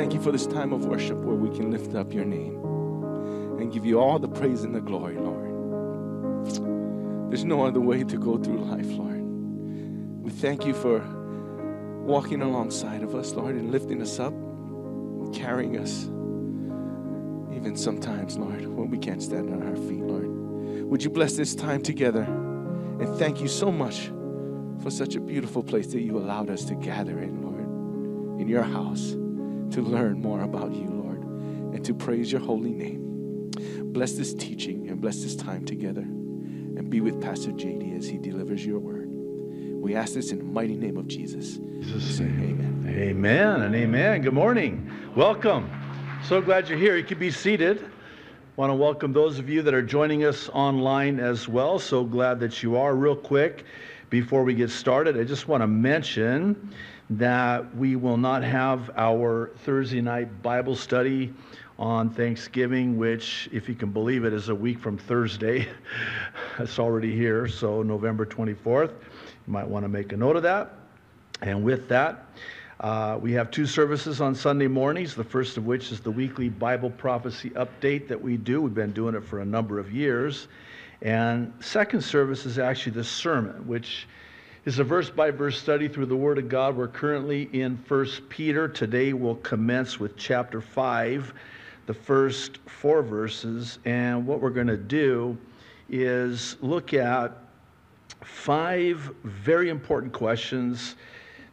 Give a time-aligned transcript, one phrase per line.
[0.00, 2.54] thank you for this time of worship where we can lift up your name
[3.60, 5.50] and give you all the praise and the glory, Lord.
[7.30, 9.20] There's no other way to go through life, Lord.
[9.20, 11.00] We thank you for
[12.02, 14.32] walking alongside of us, Lord, and lifting us up,
[15.34, 16.04] carrying us,
[17.54, 20.28] even sometimes, Lord, when we can't stand on our feet, Lord.
[20.88, 22.22] Would you bless this time together?
[22.22, 24.10] And thank you so much
[24.82, 28.62] for such a beautiful place that you allowed us to gather in, Lord, in your
[28.62, 29.14] house,
[29.72, 31.22] to learn more about you, Lord,
[31.74, 33.50] and to praise your holy name.
[33.92, 38.18] Bless this teaching and bless this time together, and be with Pastor JD as he
[38.18, 39.08] delivers your word.
[39.08, 41.58] We ask this in the mighty name of Jesus.
[41.80, 42.84] Jesus' Say amen.
[42.88, 44.22] Amen and amen.
[44.22, 44.90] Good morning.
[45.16, 45.70] Welcome.
[46.24, 46.96] So glad you're here.
[46.96, 47.84] You can be seated.
[48.56, 51.78] Want to welcome those of you that are joining us online as well.
[51.78, 52.94] So glad that you are.
[52.94, 53.64] Real quick,
[54.10, 56.70] before we get started, I just want to mention
[57.10, 61.34] that we will not have our Thursday night Bible study
[61.76, 65.66] on Thanksgiving, which, if you can believe it, is a week from Thursday.
[66.58, 68.90] it's already here, so November 24th.
[68.90, 70.74] You might want to make a note of that.
[71.42, 72.26] And with that,
[72.78, 76.48] uh, we have two services on Sunday mornings, the first of which is the weekly
[76.48, 78.62] Bible prophecy update that we do.
[78.62, 80.48] We've been doing it for a number of years.
[81.02, 84.06] And second service is actually the sermon, which
[84.66, 86.76] is a verse by verse study through the Word of God.
[86.76, 88.68] We're currently in 1 Peter.
[88.68, 91.32] Today we'll commence with chapter 5,
[91.86, 93.78] the first four verses.
[93.86, 95.38] And what we're going to do
[95.88, 97.38] is look at
[98.22, 100.96] five very important questions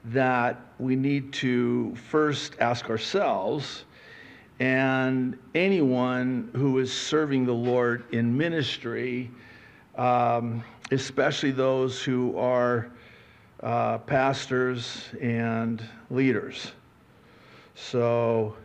[0.05, 3.85] that we need to first ask ourselves
[4.59, 9.31] and anyone who is serving the Lord in ministry,
[9.95, 12.91] um, especially those who are
[13.61, 16.71] uh, pastors and leaders.
[17.75, 18.55] So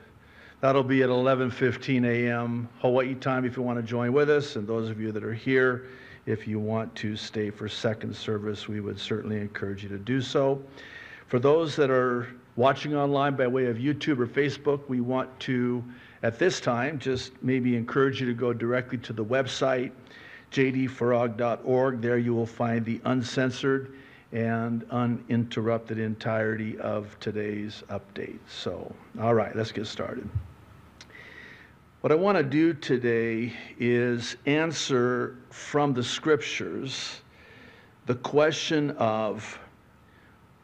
[0.61, 2.69] that'll be at 11:15 a.m.
[2.81, 5.35] Hawaii time if you want to join with us, and those of you that are
[5.35, 5.87] here,
[6.27, 10.21] if you want to stay for second service, we would certainly encourage you to do
[10.21, 10.63] so.
[11.27, 15.83] For those that are watching online by way of YouTube or Facebook, we want to,
[16.23, 19.93] at this time, just maybe encourage you to go directly to the website,
[20.53, 22.03] jdfarag.org.
[22.03, 23.95] There you will find the uncensored
[24.33, 28.39] and uninterrupted entirety of today's update.
[28.49, 30.29] So, all right, let's get started.
[32.01, 37.21] What I want to do today is answer from the scriptures
[38.07, 39.59] the question of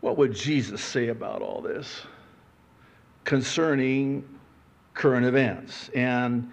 [0.00, 2.02] what would Jesus say about all this
[3.24, 4.24] concerning
[4.94, 5.90] current events?
[5.94, 6.50] And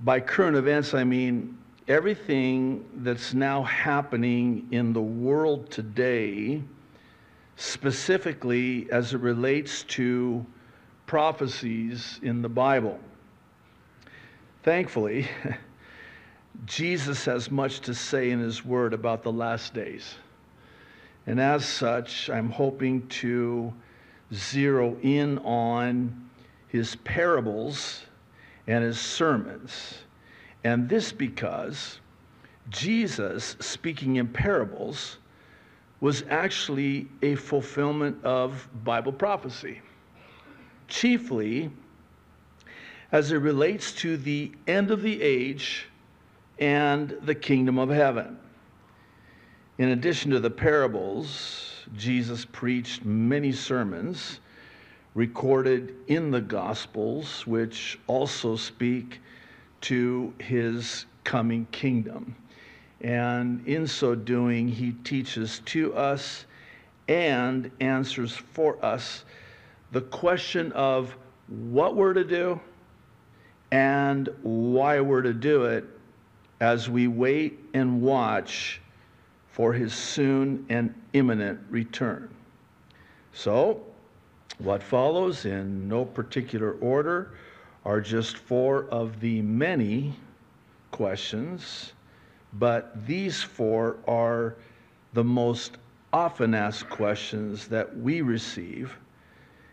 [0.00, 1.56] by current events, I mean
[1.88, 6.62] everything that's now happening in the world today,
[7.56, 10.44] specifically as it relates to
[11.06, 12.98] prophecies in the Bible.
[14.62, 15.28] Thankfully,
[16.66, 20.14] Jesus has much to say in his word about the last days.
[21.26, 23.72] And as such, I'm hoping to
[24.32, 26.28] zero in on
[26.68, 28.04] his parables
[28.66, 29.98] and his sermons.
[30.64, 32.00] And this because
[32.68, 35.18] Jesus, speaking in parables,
[36.00, 39.80] was actually a fulfillment of Bible prophecy,
[40.88, 41.70] chiefly
[43.12, 45.86] as it relates to the end of the age
[46.58, 48.38] and the kingdom of heaven.
[49.78, 54.40] In addition to the parables, Jesus preached many sermons
[55.14, 59.20] recorded in the Gospels, which also speak
[59.82, 62.34] to his coming kingdom.
[63.00, 66.44] And in so doing, he teaches to us
[67.08, 69.24] and answers for us
[69.92, 71.16] the question of
[71.48, 72.60] what we're to do
[73.72, 75.84] and why we're to do it
[76.60, 78.80] as we wait and watch
[79.48, 82.28] for his soon and imminent return.
[83.32, 83.80] So,
[84.58, 87.32] what follows in no particular order
[87.84, 90.14] are just four of the many
[90.90, 91.92] questions,
[92.54, 94.56] but these four are
[95.12, 95.78] the most
[96.12, 98.96] often asked questions that we receive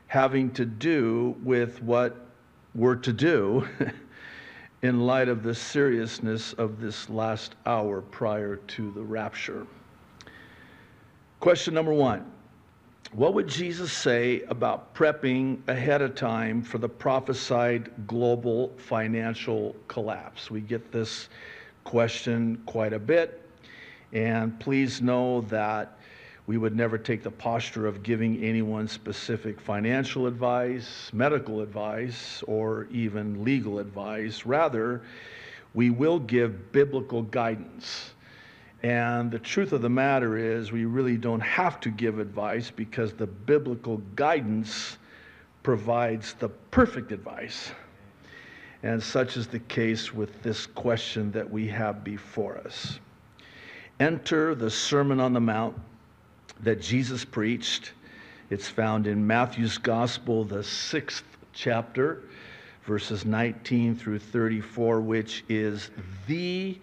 [0.07, 2.27] having to do with what
[2.75, 3.67] we're to do
[4.81, 9.67] in light of the seriousness of this last hour prior to the rapture.
[11.39, 12.31] Question number one
[13.13, 20.51] What would Jesus say about prepping ahead of time for the prophesied global financial collapse?
[20.51, 21.29] We get this
[21.85, 23.49] question quite a bit,
[24.11, 25.97] and please know that
[26.47, 32.87] We would never take the posture of giving anyone specific financial advice, medical advice, or
[32.89, 34.45] even legal advice.
[34.45, 35.01] Rather,
[35.73, 38.11] we will give biblical guidance.
[38.87, 43.11] And the truth of the matter is, we really don't have to give advice because
[43.11, 44.97] the biblical guidance
[45.61, 47.71] provides the perfect advice.
[48.83, 52.97] And such is the case with this question that we have before us.
[53.99, 55.77] Enter the Sermon on the Mount
[56.61, 57.91] that Jesus preached.
[58.49, 62.21] It's found in Matthew's Gospel, the sixth chapter,
[62.85, 65.91] verses 19 through 34, which is
[66.25, 66.79] the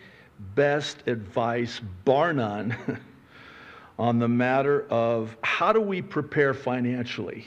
[0.55, 2.77] best advice, bar none,
[3.99, 7.47] on the matter of how do we prepare financially?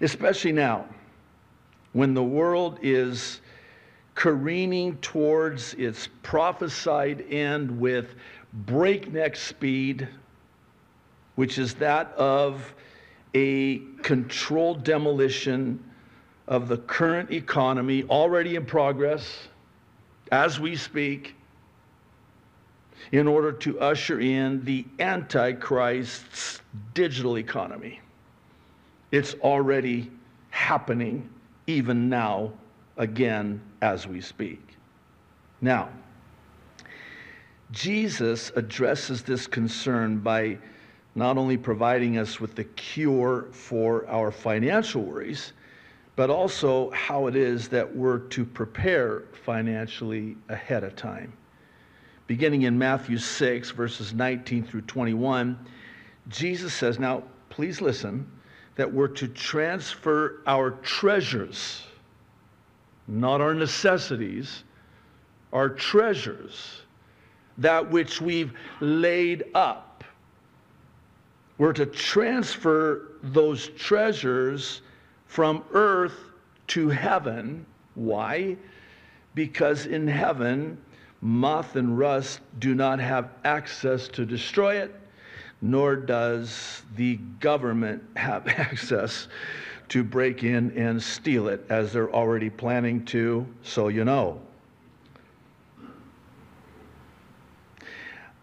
[0.00, 0.86] Especially now,
[1.92, 3.40] when the world is
[4.14, 8.14] careening towards its prophesied end with
[8.52, 10.08] breakneck speed,
[11.36, 12.74] which is that of
[13.34, 15.82] a controlled demolition
[16.48, 19.48] of the current economy already in progress
[20.30, 21.34] as we speak
[23.12, 26.60] in order to usher in the Antichrist's
[26.94, 28.00] digital economy.
[29.12, 30.10] It's already
[30.50, 31.28] happening
[31.66, 32.52] even now,
[32.96, 34.60] again, as we speak.
[35.60, 35.88] Now,
[37.70, 40.58] Jesus addresses this concern by
[41.14, 45.52] not only providing us with the cure for our financial worries,
[46.16, 51.32] but also how it is that we're to prepare financially ahead of time.
[52.26, 55.58] Beginning in Matthew 6, verses 19 through 21,
[56.28, 58.26] Jesus says, Now, please listen,
[58.76, 61.82] that we're to transfer our treasures,
[63.06, 64.64] not our necessities,
[65.52, 66.82] our treasures,
[67.58, 70.02] that which we've laid up.
[71.58, 74.82] We're to transfer those treasures
[75.26, 76.18] from earth
[76.68, 77.66] to heaven.
[77.94, 78.56] Why?
[79.34, 80.78] Because in heaven,
[81.20, 84.94] moth and rust do not have access to destroy it,
[85.60, 89.28] nor does the government have access
[89.88, 94.40] to break in and steal it, as they're already planning to, so you know.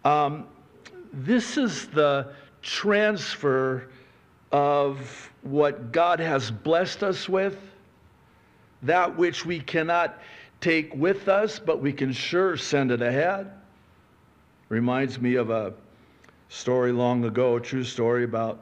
[0.04, 0.46] Um,
[1.12, 2.32] this is the
[2.62, 3.88] transfer
[4.54, 7.58] of what God has blessed us with,
[8.82, 10.20] that which we cannot
[10.60, 13.50] take with us, but we can sure send it ahead.
[14.68, 15.74] Reminds me of a
[16.50, 18.60] story long ago, a true story about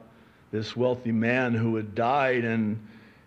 [0.49, 2.83] this wealthy man who had died, and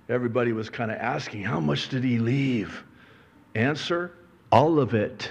[0.08, 2.82] everybody was kind of asking, How much did he leave?
[3.54, 4.10] Answer,
[4.50, 5.30] all of it.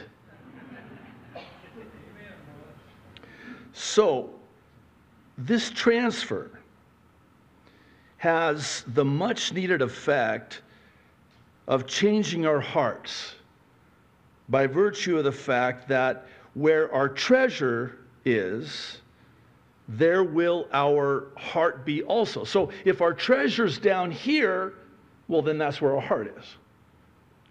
[3.73, 4.29] So,
[5.37, 6.55] this transfer
[8.25, 10.63] has the much needed effect
[11.68, 13.36] of changing our hearts
[14.50, 16.25] by virtue of the fact that
[16.56, 18.98] where our treasure is,
[19.88, 22.44] there will our heart be also.
[22.44, 24.74] So if our treasure's down here,
[25.28, 26.45] well, then that's where our heart is.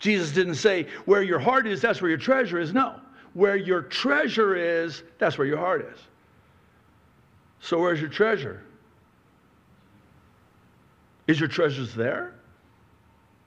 [0.00, 2.72] Jesus didn't say, where your heart is, that's where your treasure is.
[2.72, 2.98] No.
[3.34, 6.00] Where your treasure is, that's where your heart is.
[7.60, 8.64] So, where's your treasure?
[11.26, 12.34] Is your treasures there?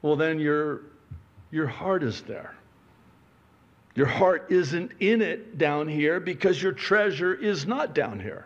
[0.01, 0.81] Well, then your,
[1.51, 2.56] your heart is there.
[3.95, 8.45] Your heart isn't in it down here because your treasure is not down here.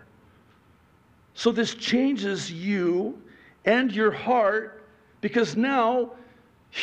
[1.34, 3.22] So, this changes you
[3.66, 4.86] and your heart
[5.20, 6.12] because now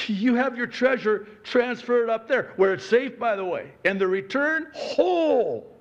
[0.06, 4.06] you have your treasure transferred up there where it's safe, by the way, and the
[4.06, 5.77] return whole.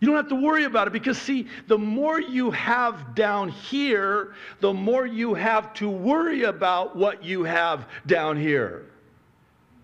[0.00, 4.34] You don't have to worry about it because, see, the more you have down here,
[4.60, 8.86] the more you have to worry about what you have down here.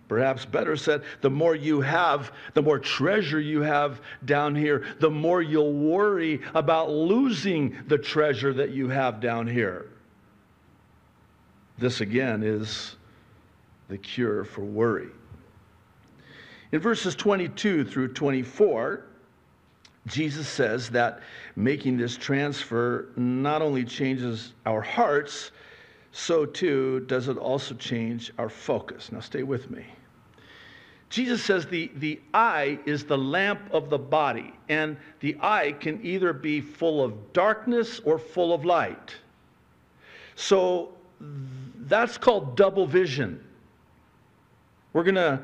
[0.08, 5.11] Perhaps better said, the more you have, the more treasure you have down here, the
[5.11, 9.90] more you'll worry about losing the treasure that you have down here.
[11.76, 12.96] This again is
[13.88, 15.08] the cure for worry.
[16.73, 19.06] In verses 22 through 24,
[20.07, 21.21] Jesus says that
[21.57, 25.51] making this transfer not only changes our hearts,
[26.13, 29.11] so too does it also change our focus.
[29.13, 29.85] Now, stay with me.
[31.09, 36.05] Jesus says the, the eye is the lamp of the body, and the eye can
[36.05, 39.15] either be full of darkness or full of light.
[40.35, 40.95] So
[41.81, 43.43] that's called double vision.
[44.93, 45.43] We're going to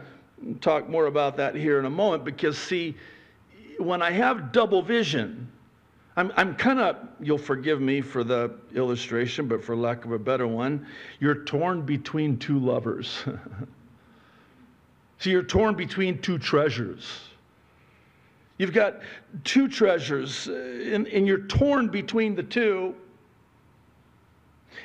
[0.61, 2.97] talk more about that here in a moment because, see,
[3.83, 5.51] when I have double vision,
[6.17, 10.19] I'm, I'm kind of, you'll forgive me for the illustration, but for lack of a
[10.19, 10.87] better one,
[11.21, 13.25] you're torn between two lovers.
[15.19, 17.21] so you're torn between two treasures.
[18.59, 19.01] You've got
[19.45, 22.95] two treasures, uh, and, and you're torn between the two.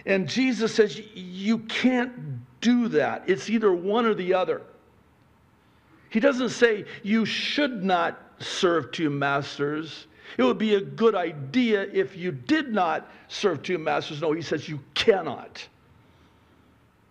[0.05, 2.13] And Jesus says, You can't
[2.61, 3.23] do that.
[3.27, 4.61] It's either one or the other.
[6.09, 10.07] He doesn't say you should not serve two masters.
[10.37, 14.21] It would be a good idea if you did not serve two masters.
[14.21, 15.65] No, he says you cannot.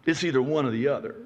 [0.05, 1.17] It's either one or the other.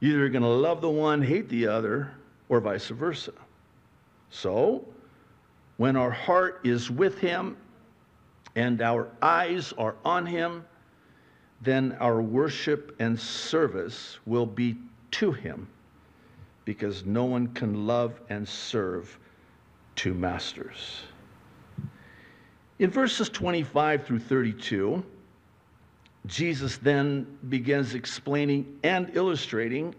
[0.00, 2.12] Either you're going to love the one, hate the other,
[2.48, 3.32] or vice versa.
[4.30, 4.84] So,
[5.76, 7.56] when our heart is with him
[8.54, 10.64] and our eyes are on him,
[11.60, 14.76] then our worship and service will be
[15.10, 15.68] to him
[16.68, 19.18] because no one can love and serve
[19.96, 21.00] two masters.
[22.78, 25.02] In verses 25 through 32,
[26.26, 29.94] Jesus then begins explaining and illustrating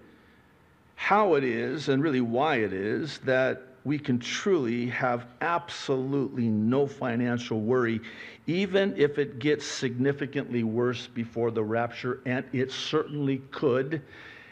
[0.93, 6.85] how it is and really why it is that we can truly have absolutely no
[6.85, 7.99] financial worry,
[8.45, 14.03] even if it gets significantly worse before the rapture, and it certainly could,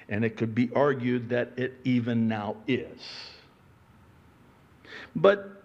[0.10, 3.02] and it could be argued that it even now is.
[5.16, 5.64] But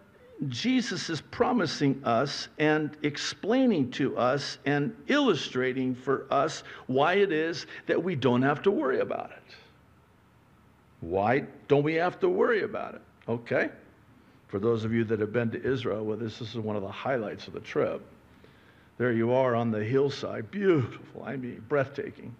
[0.49, 7.67] Jesus is promising us and explaining to us and illustrating for us why it is
[7.87, 9.55] that we don't have to worry about it.
[11.01, 13.03] Why don't we have to worry about it?
[13.29, 13.71] Okay.
[14.49, 16.91] For those of you that have been to Israel, well, this is one of the
[16.91, 18.03] highlights of the trip.
[18.99, 20.51] There you are on the hillside.
[20.51, 21.23] Beautiful.
[21.25, 22.35] I mean, breathtaking.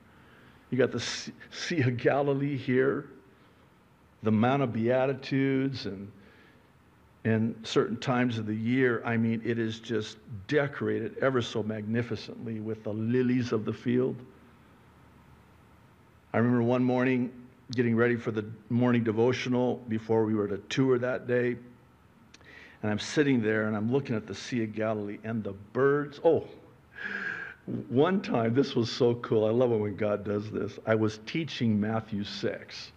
[0.73, 1.01] You got the
[1.51, 3.05] Sea of Galilee here,
[4.23, 6.11] the Mount of Beatitudes, and
[7.25, 10.17] in certain times of the year, I mean, it is just
[10.49, 14.17] decorated ever so magnificently with the lilies of the field.
[16.33, 17.31] I remember one morning
[17.73, 21.57] getting ready for the morning devotional before we were to tour that day.
[22.83, 26.19] And I'm sitting there and I'm looking at the Sea of Galilee and the birds.
[26.25, 26.49] Oh,
[27.67, 29.47] one time, this was so cool.
[29.47, 30.79] I love it when God does this.
[30.85, 32.93] I was teaching Matthew 6,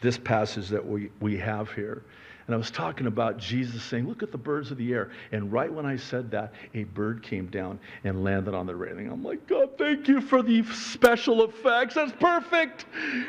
[0.00, 2.02] this passage that we, we have here.
[2.46, 5.10] And I was talking about Jesus saying, Look at the birds of the air.
[5.32, 9.10] And right when I said that, a bird came down and landed on the railing.
[9.10, 11.96] I'm like, God, thank you for the special effects.
[11.96, 12.86] That's perfect.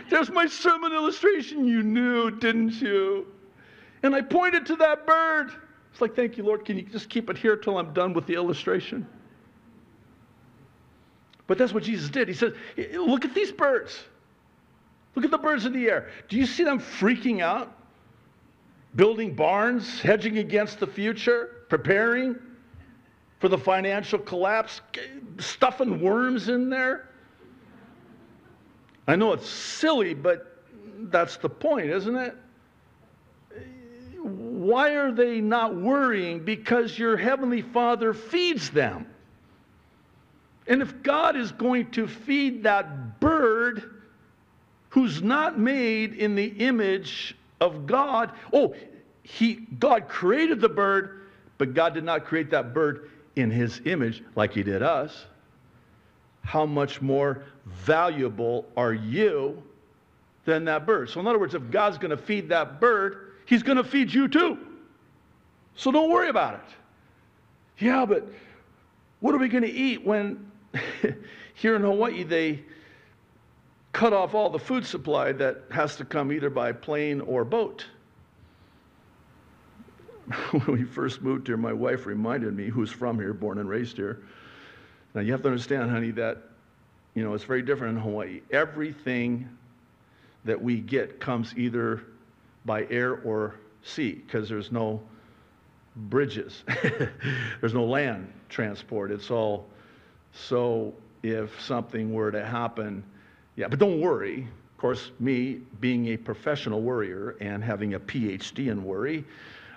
[0.10, 1.66] There's my sermon illustration.
[1.66, 3.26] You knew, didn't you?
[4.04, 5.52] And I pointed to that bird.
[5.92, 6.64] It's like, Thank you, Lord.
[6.64, 9.08] Can you just keep it here till I'm done with the illustration?
[11.48, 12.28] But that's what Jesus did.
[12.28, 12.54] He said,
[12.94, 13.98] Look at these birds.
[15.16, 16.10] Look at the birds in the air.
[16.30, 17.74] Do you see them freaking out?
[18.98, 22.36] building barns, hedging against the future, preparing
[23.40, 24.82] for the financial collapse,
[25.38, 27.10] stuffing worms in there.
[29.08, 30.64] I know it's silly, but
[31.04, 32.36] that's the point, isn't it?
[34.22, 36.44] Why are they not worrying?
[36.44, 39.06] Because your Heavenly Father feeds them.
[40.68, 43.98] And if God is going to feed that bird
[44.90, 48.32] who's not made in the image of God.
[48.54, 48.76] Oh,
[49.24, 54.24] he, God created the bird, but God did not create that bird in his image
[54.36, 55.26] like he did us.
[56.42, 59.62] How much more valuable are you
[60.46, 61.10] than that bird?
[61.10, 64.14] So, in other words, if God's going to feed that bird, he's going to feed
[64.14, 64.58] you too.
[65.76, 67.86] So, don't worry about it.
[67.86, 68.28] Yeah, but
[69.20, 70.50] what are we going to eat when
[71.54, 72.64] here in Hawaii they
[73.94, 77.86] cut off all the food supply that has to come either by plane or boat.
[80.52, 83.96] when we first moved here, my wife reminded me, who's from here, born and raised
[83.96, 84.22] here.
[85.14, 86.38] Now you have to understand, honey, that
[87.14, 88.42] you know it's very different in Hawaii.
[88.52, 89.48] Everything
[90.46, 92.04] that we get comes either
[92.66, 95.02] by air or sea because there's no
[95.96, 96.64] bridges,
[97.62, 99.12] there's no land transport.
[99.12, 99.68] It's all
[100.38, 103.04] so if something were to happen
[103.58, 104.44] yeah, but don't worry.
[104.44, 109.26] Of course, me being a professional worrier and having a PhD in worry,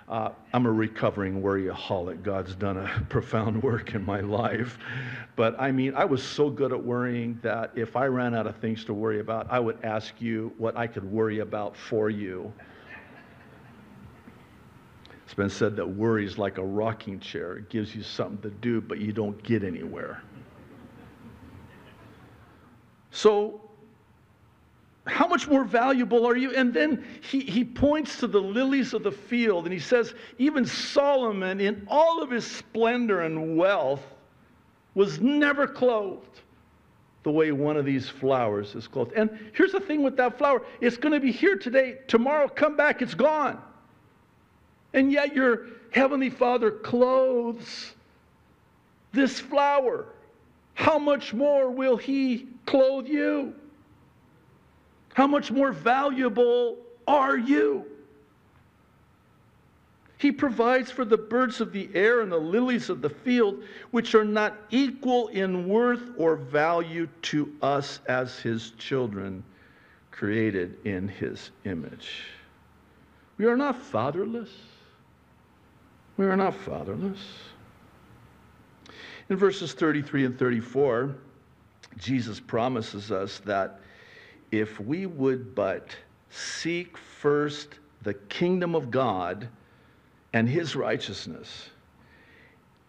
[0.07, 2.21] uh, I'm a recovering worryaholic.
[2.21, 4.77] God's done a profound work in my life.
[5.35, 8.55] But I mean, I was so good at worrying that if I ran out of
[8.57, 12.53] things to worry about, I would ask you what I could worry about for you.
[15.25, 17.57] It's been said that worry is like a rocking chair.
[17.57, 20.21] It gives you something to do, but you don't get anywhere.
[23.11, 23.61] So
[25.05, 26.51] how much more valuable are you?
[26.55, 30.65] And then he, he points to the lilies of the field and he says, even
[30.65, 34.03] Solomon, in all of his splendor and wealth,
[34.93, 36.41] was never clothed
[37.23, 39.13] the way one of these flowers is clothed.
[39.13, 42.75] And here's the thing with that flower it's going to be here today, tomorrow, come
[42.75, 43.61] back, it's gone.
[44.93, 47.93] And yet your heavenly Father clothes
[49.13, 50.05] this flower.
[50.81, 53.53] How much more will he clothe you?
[55.13, 57.85] How much more valuable are you?
[60.17, 64.15] He provides for the birds of the air and the lilies of the field, which
[64.15, 69.43] are not equal in worth or value to us as his children,
[70.09, 72.23] created in his image.
[73.37, 74.49] We are not fatherless.
[76.17, 77.19] We are not fatherless.
[79.31, 81.15] In verses 33 and 34,
[81.97, 83.79] Jesus promises us that
[84.51, 85.95] if we would but
[86.29, 89.47] seek first the kingdom of God
[90.33, 91.69] and his righteousness,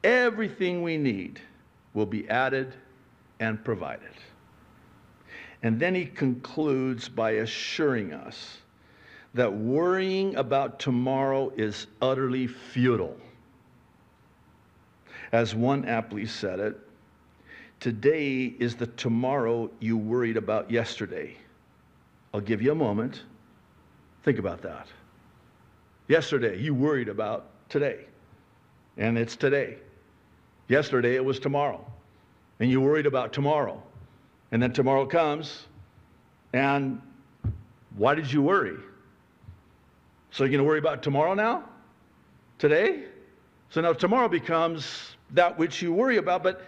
[0.03, 1.41] everything we need
[1.95, 2.75] will be added
[3.39, 4.11] and provided.
[5.63, 8.57] And then he concludes by assuring us
[9.35, 13.17] that worrying about tomorrow is utterly futile.
[15.33, 16.79] As one aptly said it,
[17.81, 21.35] today is the tomorrow you worried about yesterday.
[22.35, 23.23] I'll give you a moment.
[24.25, 24.87] Think about that.
[26.07, 28.05] Yesterday, you worried about today,
[28.99, 29.79] and it's today.
[30.69, 31.85] Yesterday, it was tomorrow,
[32.61, 33.83] and you worried about tomorrow.
[34.53, 35.67] And then tomorrow comes,
[36.53, 37.01] and
[37.97, 38.77] why did you worry?
[40.31, 41.65] So you're going to worry about tomorrow now?
[42.59, 43.05] Today?
[43.71, 46.63] So now tomorrow becomes that which you worry about, but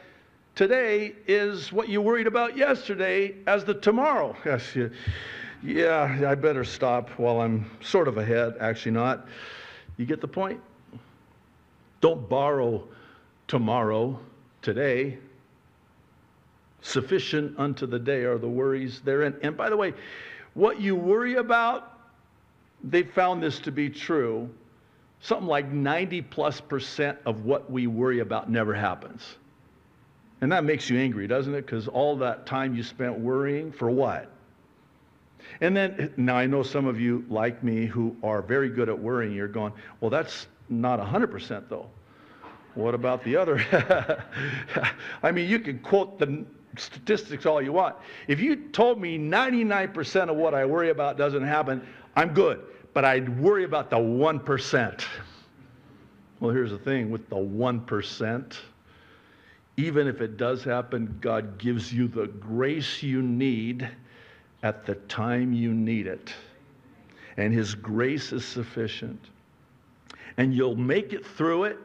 [0.55, 4.37] today is what you worried about yesterday as the tomorrow.
[4.45, 4.77] Yes,
[5.63, 8.57] yeah, I better stop while I'm sort of ahead.
[8.61, 9.27] Actually, not.
[9.97, 10.61] You get the point?
[12.03, 12.87] Don't borrow
[13.49, 14.21] tomorrow,
[14.61, 15.17] today.
[16.83, 19.35] Sufficient unto the day are the worries therein.
[19.43, 19.95] And by the way,
[20.53, 21.99] what you worry about,
[22.83, 24.51] they found this to be true.
[25.25, 29.23] Something like 90 plus percent of what we worry about never happens.
[30.43, 31.65] And that makes you angry, doesn't it?
[31.65, 34.31] Because all that time you spent worrying for what?
[35.63, 38.99] And then, now I know some of you like me who are very good at
[38.99, 39.33] worrying.
[39.33, 41.89] You're going, well, that's not 100% though.
[42.75, 43.65] What about the other?
[45.23, 46.45] I mean, you can quote the
[46.77, 47.97] statistics all you want.
[48.29, 52.63] If you told me 99% of what I worry about doesn't happen, I'm good.
[52.95, 55.05] But I worry about the 1%.
[56.41, 58.57] Well, here's the thing with the 1%,
[59.77, 63.89] even if it does happen, God gives you the grace you need
[64.63, 66.33] at the time you need it.
[67.37, 69.21] And His grace is sufficient.
[70.37, 71.79] And you'll make it through it.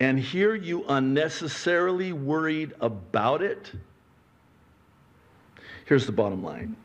[0.00, 3.72] And here you unnecessarily worried about it.
[5.86, 6.76] Here's the bottom line.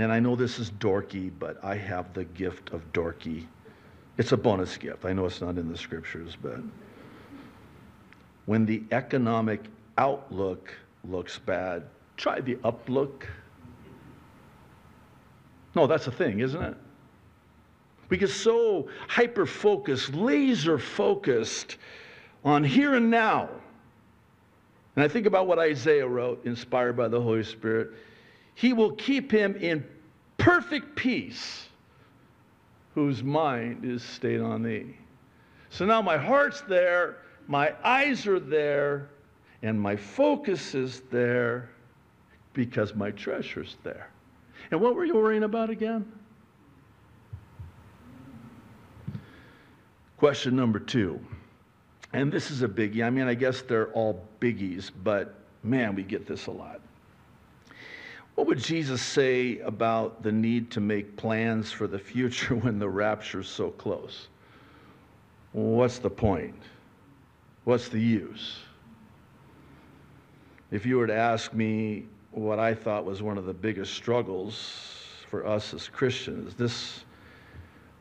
[0.00, 3.46] And I know this is dorky, but I have the gift of dorky.
[4.18, 5.04] It's a bonus gift.
[5.04, 6.60] I know it's not in the scriptures, but
[8.46, 9.64] when the economic
[9.98, 11.84] outlook looks bad,
[12.20, 13.24] Try the uplook.
[15.74, 16.76] No, that's a thing, isn't it?
[18.10, 21.78] We get so hyper focused, laser focused
[22.44, 23.48] on here and now.
[24.96, 27.92] And I think about what Isaiah wrote, inspired by the Holy Spirit.
[28.60, 29.86] He will keep him in
[30.36, 31.66] perfect peace
[32.94, 34.98] whose mind is stayed on thee.
[35.70, 39.08] So now my heart's there, my eyes are there,
[39.62, 41.70] and my focus is there
[42.52, 44.10] because my treasure's there.
[44.70, 46.12] And what were you worrying about again?
[50.18, 51.18] Question number two.
[52.12, 53.02] And this is a biggie.
[53.06, 56.82] I mean, I guess they're all biggies, but man, we get this a lot.
[58.40, 62.88] What would Jesus say about the need to make plans for the future when the
[62.88, 64.28] rapture's so close?
[65.52, 66.56] What's the point?
[67.64, 68.60] What's the use?
[70.70, 74.72] If you were to ask me, what I thought was one of the biggest struggles
[75.28, 76.54] for us as Christians.
[76.54, 77.04] This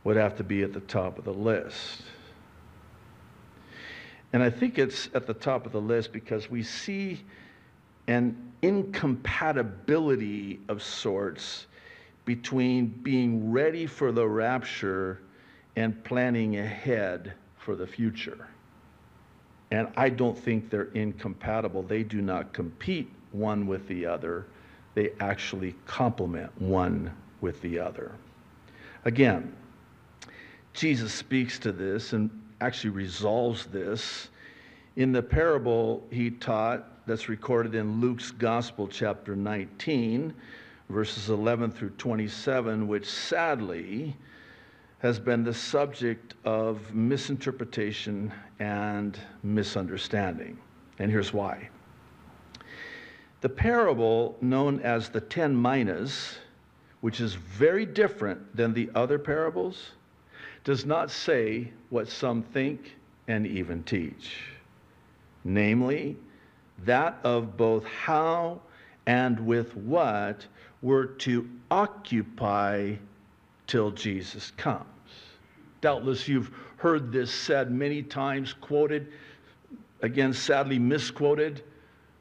[0.05, 2.03] would have to be at the top of the list.
[4.31, 7.25] And I think it's at the top of the list because we see
[8.07, 11.67] an incompatibility of sorts
[12.25, 15.21] between being ready for the rapture
[15.75, 18.47] and planning ahead for the future.
[19.71, 21.83] And I don't think they're incompatible.
[21.83, 24.47] They do not compete one with the other,
[24.95, 28.15] they actually complement one with the other.
[29.05, 29.55] Again,
[30.73, 34.29] Jesus speaks to this and actually resolves this
[34.95, 40.31] in the parable he taught that's recorded in Luke's Gospel, chapter 19,
[40.89, 44.15] verses 11 through 27, which sadly
[44.99, 50.59] has been the subject of misinterpretation and misunderstanding.
[50.99, 51.69] And here's why.
[53.41, 56.37] The parable known as the ten minas,
[57.01, 59.93] which is very different than the other parables,
[60.63, 64.43] does not say what some think and even teach.
[65.43, 66.15] Namely,
[66.85, 68.61] that of both how
[69.05, 70.45] and with what
[70.81, 72.95] we're to occupy
[73.67, 74.85] till Jesus comes.
[75.81, 79.11] Doubtless you've heard this said many times, quoted,
[80.01, 81.63] again, sadly misquoted.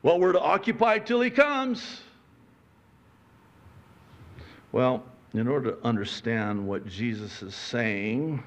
[0.03, 2.01] Well, we're to occupy till he comes.
[4.73, 8.43] Well, in order to understand what Jesus is saying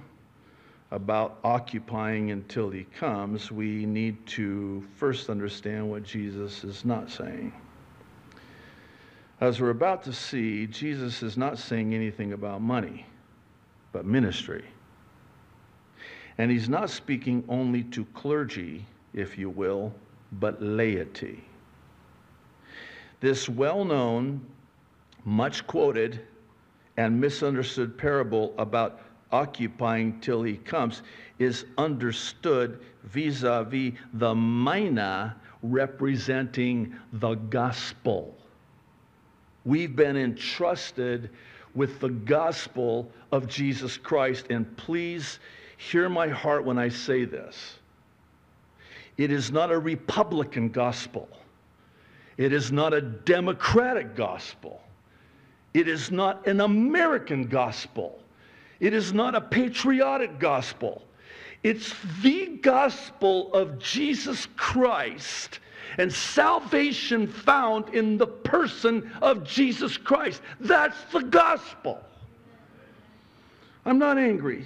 [0.92, 7.54] about occupying until he comes, we need to first understand what Jesus is not saying.
[9.40, 13.06] As we're about to see, Jesus is not saying anything about money,
[13.92, 14.66] but ministry.
[16.38, 19.94] And he's not speaking only to clergy, if you will,
[20.34, 21.44] but laity.
[23.20, 24.46] This well known,
[25.24, 26.22] much quoted,
[26.98, 29.00] and misunderstood parable about
[29.32, 31.02] occupying till he comes
[31.40, 38.36] is understood vis a vis the mina representing the gospel.
[39.66, 41.30] We've been entrusted
[41.76, 45.40] with the gospel of Jesus Christ, and please
[45.78, 47.78] hear my heart when I say this.
[49.18, 51.30] It is not a Republican gospel.
[52.38, 54.82] It is not a democratic gospel.
[55.74, 58.21] It is not an American gospel.
[58.82, 61.04] It is not a patriotic gospel.
[61.64, 65.60] It's the gospel of Jesus Christ
[66.00, 70.42] and salvation found in the person of Jesus Christ.
[70.60, 72.00] That's the gospel.
[73.86, 74.66] I'm not angry.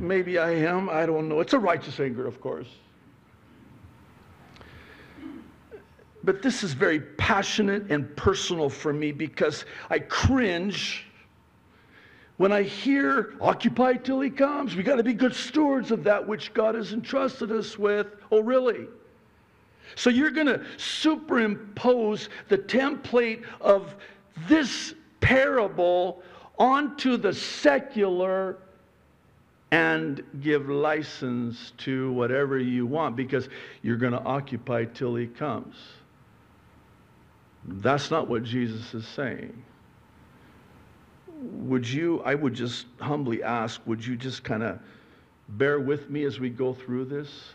[0.00, 0.88] Maybe I am.
[0.88, 1.38] I don't know.
[1.38, 2.68] It's a righteous anger, of course.
[6.24, 11.07] But this is very passionate and personal for me because I cringe
[12.38, 14.74] when I hear, occupy till he comes.
[14.74, 18.06] We got to be good stewards of that which God has entrusted us with.
[18.30, 18.86] Oh, really?
[19.96, 23.94] So you're going to superimpose the template of
[24.46, 26.22] this parable
[26.58, 28.58] onto the secular
[29.72, 33.48] and give license to whatever you want because
[33.82, 35.74] you're going to occupy till he comes.
[37.64, 39.64] That's not what Jesus is saying.
[41.40, 44.80] Would you, I would just humbly ask, would you just kind of
[45.50, 47.52] bear with me as we go through this?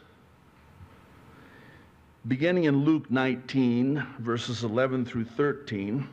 [2.27, 6.07] Beginning in Luke 19, verses 11 through 13,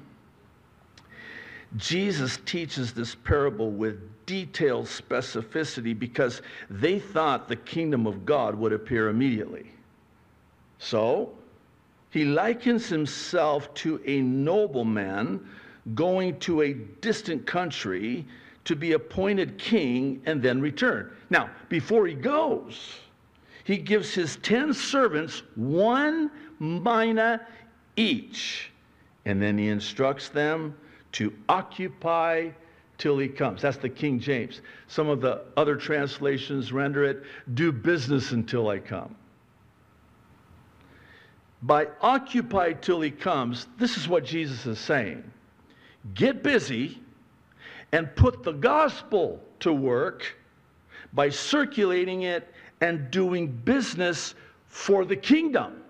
[1.76, 8.72] Jesus teaches this parable with detailed specificity because they thought the kingdom of God would
[8.72, 9.70] appear immediately.
[10.78, 11.32] So,
[12.10, 15.48] he likens himself to a nobleman
[15.94, 18.26] going to a distant country
[18.64, 21.10] to be appointed king and then return.
[21.30, 22.94] Now, before he goes,
[23.64, 27.46] he gives his 10 servants one mina
[27.96, 28.70] each,
[29.24, 30.74] and then he instructs them
[31.12, 32.50] to occupy
[32.98, 33.62] till he comes.
[33.62, 34.60] That's the King James.
[34.88, 37.22] Some of the other translations render it
[37.54, 39.16] do business until I come
[41.62, 45.22] by occupy till he comes, this is what Jesus is saying.
[46.14, 47.00] Get busy
[47.92, 50.36] and put the gospel to work
[51.12, 54.34] by circulating it and doing business
[54.66, 55.82] for the kingdom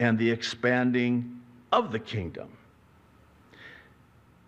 [0.00, 1.40] and the expanding
[1.72, 2.48] of the kingdom.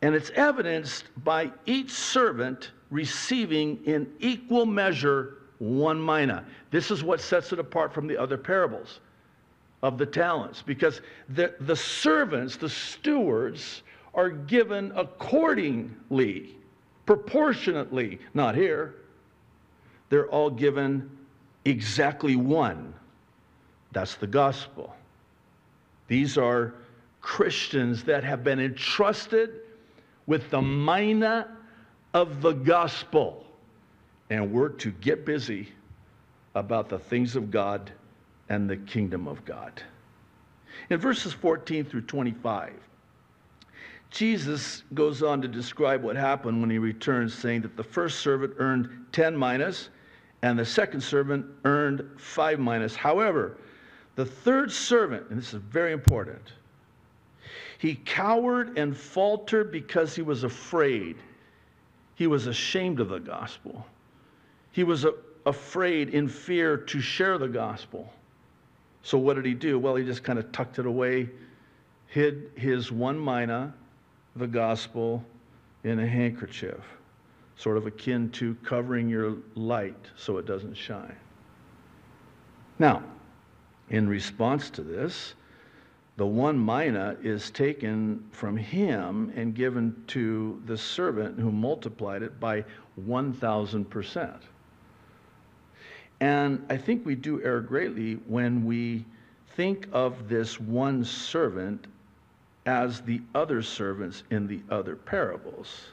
[0.02, 6.44] And it's evidenced by each servant receiving in equal measure one mina.
[6.70, 9.00] This is what sets it apart from the other parables
[9.86, 13.82] of the talents because the, the servants, the stewards,
[14.14, 16.56] are given accordingly,
[17.06, 18.96] proportionately, not here.
[20.08, 21.08] They're all given
[21.64, 22.94] exactly one.
[23.92, 24.92] That's the gospel.
[26.08, 26.74] These are
[27.20, 29.60] Christians that have been entrusted
[30.26, 31.56] with the mina
[32.12, 33.46] of the gospel.
[34.30, 35.68] And we're to get busy
[36.56, 37.92] about the things of God
[38.48, 39.82] and the kingdom of God.
[40.90, 42.72] In verses 14 through 25,
[44.10, 48.54] Jesus goes on to describe what happened when he returns, saying that the first servant
[48.58, 49.90] earned 10 minas
[50.42, 52.94] and the second servant earned 5 minas.
[52.94, 53.58] However,
[54.14, 56.52] the third servant, and this is very important,
[57.78, 61.16] he cowered and faltered because he was afraid.
[62.14, 63.86] He was ashamed of the gospel.
[64.72, 65.12] He was a,
[65.44, 68.10] afraid in fear to share the gospel.
[69.06, 69.78] So, what did he do?
[69.78, 71.30] Well, he just kind of tucked it away,
[72.08, 73.72] hid his one mina,
[74.34, 75.24] the gospel,
[75.84, 76.80] in a handkerchief,
[77.54, 81.14] sort of akin to covering your light so it doesn't shine.
[82.80, 83.04] Now,
[83.90, 85.34] in response to this,
[86.16, 92.40] the one mina is taken from him and given to the servant who multiplied it
[92.40, 92.64] by
[93.00, 94.40] 1,000%.
[96.20, 99.04] And I think we do err greatly when we
[99.54, 101.86] think of this one servant
[102.64, 105.88] as the other servants in the other parables.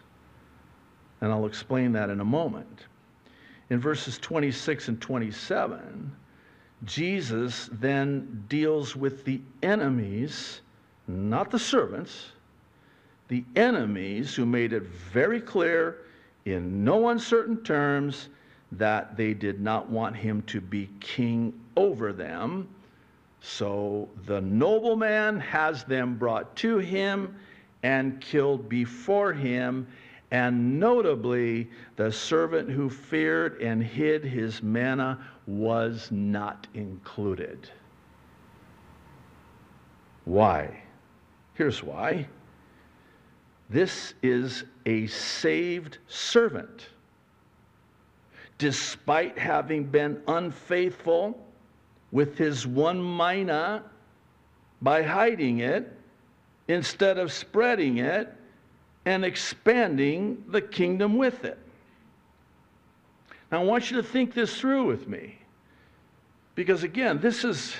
[1.21, 2.85] And I'll explain that in a moment.
[3.69, 6.11] In verses 26 and 27,
[6.83, 10.61] Jesus then deals with the enemies,
[11.07, 12.31] not the servants,
[13.29, 15.99] the enemies who made it very clear
[16.45, 18.29] in no uncertain terms
[18.77, 22.67] that they did not want him to be king over them.
[23.41, 27.35] So the nobleman has them brought to him
[27.83, 29.87] and killed before him.
[30.31, 37.69] And notably, the servant who feared and hid his manna was not included.
[40.25, 40.81] Why?
[41.53, 42.27] Here's why.
[43.69, 46.87] This is a saved servant.
[48.63, 51.37] Despite having been unfaithful
[52.13, 53.83] with his one mina
[54.81, 55.91] by hiding it
[56.69, 58.33] instead of spreading it
[59.03, 61.59] and expanding the kingdom with it.
[63.51, 65.39] Now, I want you to think this through with me.
[66.55, 67.75] Because again, this is.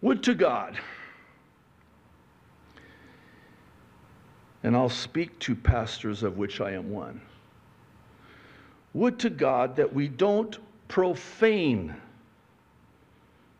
[0.00, 0.78] Would to God,
[4.62, 7.20] and I'll speak to pastors of which I am one
[8.94, 10.58] would to God that we don't
[10.88, 11.94] profane,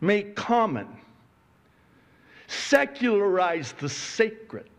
[0.01, 0.87] make common,
[2.47, 4.69] secularize the sacred.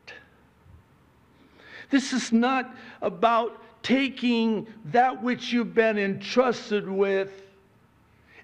[1.91, 7.31] This is not about taking that which you've been entrusted with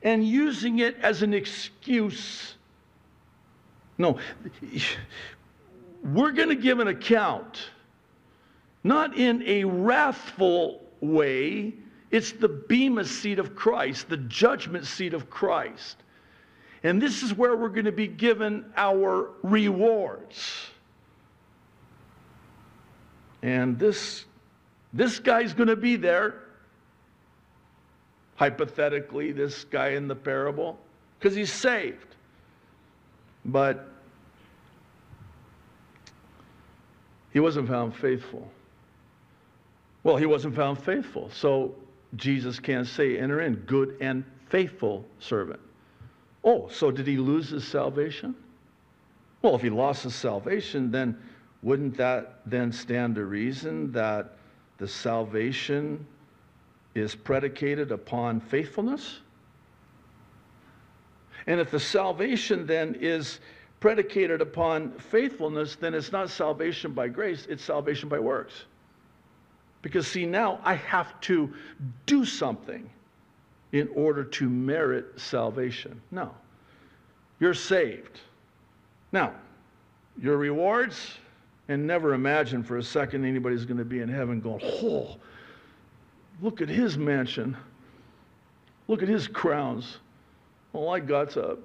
[0.03, 2.56] and using it as an excuse.
[3.99, 4.19] No,
[6.03, 7.71] we're going to give an account,
[8.85, 11.75] not in a wrathful way,
[12.11, 15.97] it's the Bema seat of Christ, the judgment seat of Christ.
[16.83, 20.67] And this is where we're going to be given our rewards.
[23.43, 24.25] And this,
[24.93, 26.43] this guy's going to be there.
[28.37, 30.79] Hypothetically, this guy in the parable,
[31.19, 32.16] because he's saved.
[33.47, 33.89] But
[37.33, 38.51] he wasn't found faithful.
[40.03, 41.31] Well, he wasn't found faithful.
[41.31, 41.75] So
[42.17, 45.61] Jesus can't say, enter in, good and faithful servant.
[46.45, 48.35] Oh, so did he lose his salvation?
[49.43, 51.17] Well, if he lost his salvation, then
[51.63, 54.37] wouldn't that then stand to reason that
[54.79, 56.07] the salvation
[56.95, 59.21] is predicated upon faithfulness?
[61.47, 63.41] And if the salvation then is
[63.81, 68.65] predicated upon faithfulness, then it's not salvation by grace, it's salvation by works.
[69.83, 71.53] Because, see, now I have to
[72.07, 72.91] do something
[73.73, 76.01] in order to merit salvation.
[76.11, 76.35] No.
[77.39, 78.21] You're saved.
[79.13, 79.35] Now,
[80.21, 81.19] your rewards,
[81.69, 85.17] and never imagine for a second anybody's going to be in heaven going, oh,
[86.41, 87.57] look at his mansion.
[88.89, 89.99] Look at his crowns.
[90.77, 91.57] All I got's a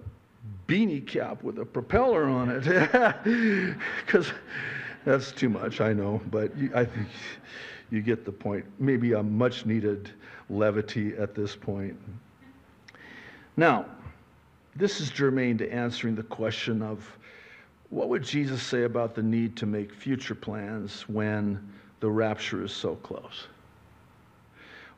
[0.68, 3.76] beanie cap with a propeller on it.
[4.06, 4.32] Because
[5.04, 7.08] that's too much, I know, but I think
[7.90, 8.64] you get the point.
[8.80, 10.12] Maybe a much needed
[10.50, 12.00] levity at this point.
[13.58, 13.86] Now,
[14.78, 17.18] this is germane to answering the question of
[17.90, 21.70] what would Jesus say about the need to make future plans when
[22.00, 23.48] the rapture is so close?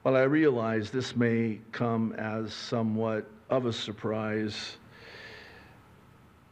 [0.03, 3.25] Well, I realize this may come as somewhat
[3.57, 4.77] of a surprise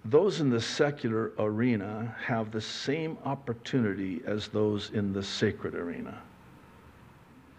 [0.05, 6.19] those in the secular arena have the same opportunity as those in the sacred arena.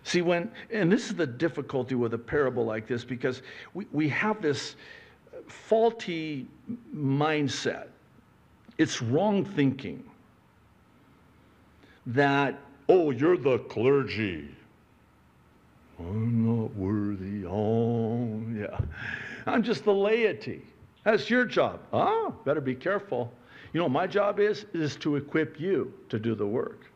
[0.05, 3.43] See, when, and this is the difficulty with a parable like this because
[3.75, 4.75] we, we have this
[5.47, 6.49] faulty
[6.95, 7.87] mindset.
[8.79, 10.03] It's wrong thinking
[12.07, 14.49] that, oh, you're the clergy.
[16.01, 17.47] I'm not worthy.
[17.47, 18.81] Oh, yeah.
[19.47, 20.63] I'm just the laity.
[21.05, 21.81] That's your job.
[21.93, 23.33] Ah, better be careful.
[23.73, 24.67] You know my job is?
[24.73, 26.87] Is to equip you to do the work.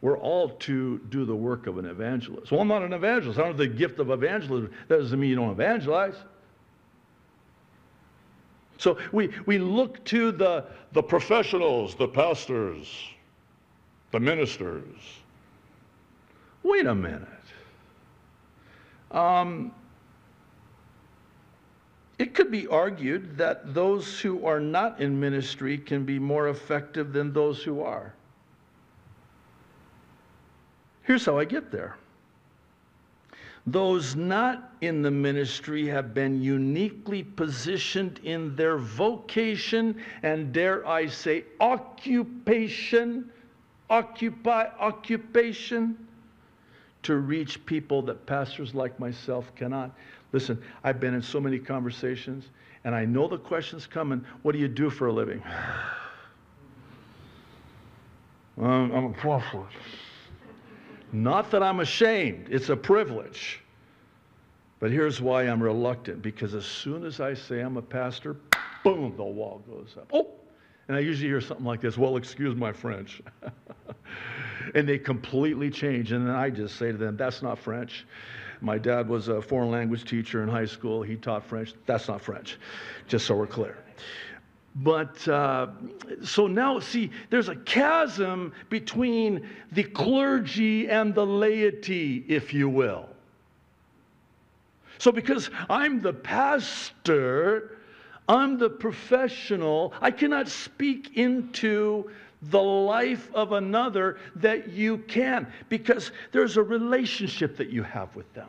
[0.00, 2.52] We're all to do the work of an evangelist.
[2.52, 3.38] Well, I'm not an evangelist.
[3.38, 4.70] I don't have the gift of evangelism.
[4.88, 6.16] That doesn't mean you don't evangelize.
[8.76, 13.08] So we, we look to the, the professionals, the pastors,
[14.10, 14.98] the ministers.
[16.62, 17.28] Wait a minute.
[19.10, 19.72] Um,
[22.18, 27.12] it could be argued that those who are not in ministry can be more effective
[27.12, 28.14] than those who are.
[31.02, 31.96] Here's how I get there.
[33.66, 41.06] Those not in the ministry have been uniquely positioned in their vocation and, dare I
[41.06, 43.30] say, occupation,
[43.88, 45.96] occupy, occupation,
[47.04, 49.90] to reach people that pastors like myself cannot.
[50.34, 52.48] Listen, I've been in so many conversations,
[52.82, 54.24] and I know the question's coming.
[54.42, 55.40] What do you do for a living?
[58.60, 59.66] I'm a prophet.
[61.12, 63.60] Not that I'm ashamed, it's a privilege.
[64.80, 68.36] But here's why I'm reluctant because as soon as I say I'm a pastor,
[68.82, 70.10] boom, the wall goes up.
[70.12, 70.32] Oh,
[70.88, 73.22] and I usually hear something like this well, excuse my French.
[74.74, 76.10] and they completely change.
[76.10, 78.04] And then I just say to them, that's not French.
[78.64, 81.02] My dad was a foreign language teacher in high school.
[81.02, 81.74] He taught French.
[81.84, 82.58] That's not French,
[83.06, 83.76] just so we're clear.
[84.76, 85.68] But uh,
[86.24, 93.06] so now, see, there's a chasm between the clergy and the laity, if you will.
[94.96, 97.78] So, because I'm the pastor,
[98.28, 102.10] I'm the professional, I cannot speak into
[102.50, 108.32] the life of another that you can because there's a relationship that you have with
[108.34, 108.48] them.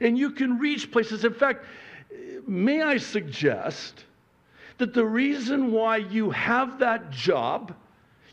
[0.00, 1.24] And you can reach places.
[1.24, 1.64] In fact,
[2.46, 4.04] may I suggest
[4.78, 7.74] that the reason why you have that job,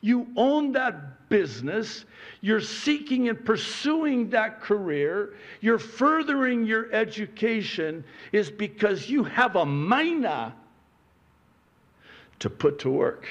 [0.01, 2.05] you own that business,
[2.41, 9.65] you're seeking and pursuing that career, you're furthering your education, is because you have a
[9.65, 10.55] mina
[12.39, 13.27] to put to work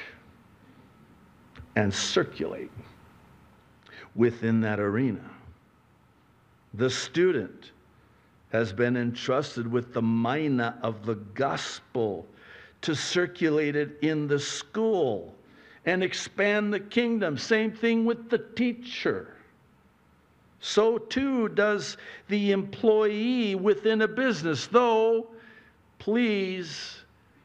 [1.77, 2.71] and circulate
[4.15, 5.29] within that arena.
[6.73, 7.69] The student
[8.51, 12.25] has been entrusted with the mina of the gospel
[12.81, 15.35] to circulate it in the school
[15.85, 17.37] and expand the kingdom.
[17.37, 19.35] Same thing with the teacher.
[20.59, 25.27] So too does the employee within a business, though,
[25.99, 26.95] please,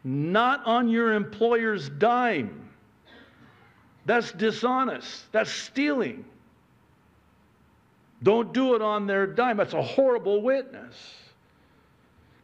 [0.05, 2.72] not on your employer's dime.
[4.05, 5.31] That's dishonest.
[5.33, 6.25] That's stealing.
[8.23, 9.57] Don't do it on their dime.
[9.57, 10.97] That's a horrible witness.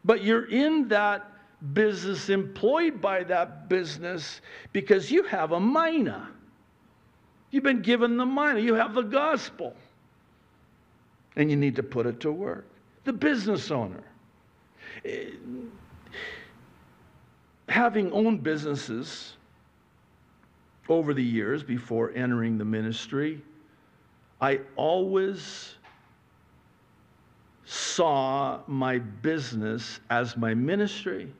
[0.04, 1.30] But you're in that
[1.72, 4.40] business, employed by that business,
[4.72, 6.28] because you have a mina.
[7.50, 8.60] You've been given the mina.
[8.60, 9.74] You have the gospel.
[11.36, 12.66] And you need to put it to work.
[13.04, 14.02] The business owner.
[15.04, 15.30] Eh,
[17.68, 19.36] having owned businesses,
[20.88, 23.42] over the years before entering the ministry,
[24.40, 25.74] I always
[27.64, 31.32] saw my business as my ministry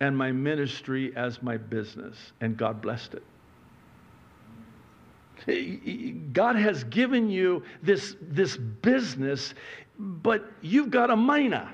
[0.00, 3.22] and my ministry as my business, and God blessed it.
[6.32, 9.54] God has given you this, this business,
[9.98, 11.72] but you've got a mina.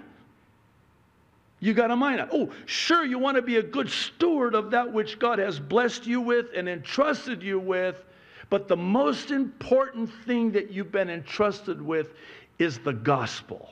[1.62, 2.28] You got a mind.
[2.32, 6.08] Oh, sure, you want to be a good steward of that which God has blessed
[6.08, 8.02] you with and entrusted you with.
[8.50, 12.14] But the most important thing that you've been entrusted with
[12.58, 13.70] is the gospel.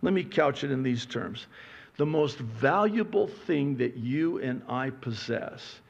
[0.00, 1.48] Let me couch it in these terms.
[1.98, 5.80] The most valuable thing that you and I possess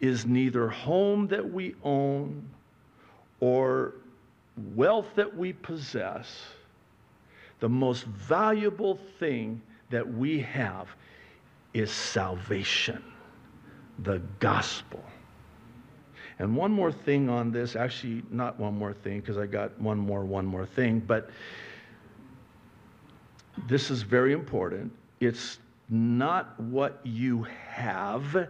[0.00, 2.46] is neither home that we own
[3.40, 3.94] or
[4.74, 6.42] wealth that we possess.
[7.60, 9.62] The most valuable thing
[9.94, 10.88] that we have
[11.72, 13.00] is salvation,
[14.00, 15.04] the gospel.
[16.40, 19.98] And one more thing on this, actually, not one more thing, because I got one
[19.98, 21.30] more, one more thing, but
[23.68, 24.92] this is very important.
[25.20, 28.48] It's not what you have,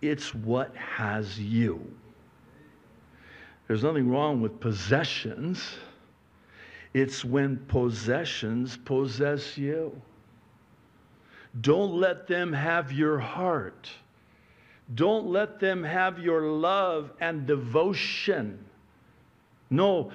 [0.00, 1.84] it's what has you.
[3.66, 5.60] There's nothing wrong with possessions.
[6.92, 10.00] It's when possessions possess you.
[11.60, 13.88] Don't let them have your heart.
[14.94, 18.64] Don't let them have your love and devotion.
[19.70, 20.12] No,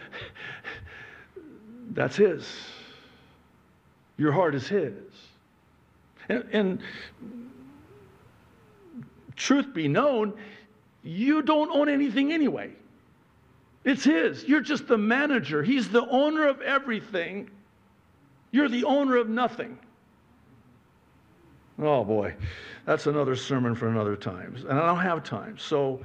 [1.91, 2.47] that's His.
[4.17, 4.93] Your heart is His.
[6.27, 6.79] And, and
[9.35, 10.33] truth be known,
[11.03, 12.71] you don't own anything anyway.
[13.85, 14.43] It's His.
[14.43, 15.63] You're just the manager.
[15.63, 17.49] He's the owner of everything.
[18.51, 19.79] You're the owner of nothing.
[21.81, 22.35] Oh boy,
[22.85, 24.55] that's another sermon for another time.
[24.67, 25.57] And I don't have time.
[25.57, 26.01] So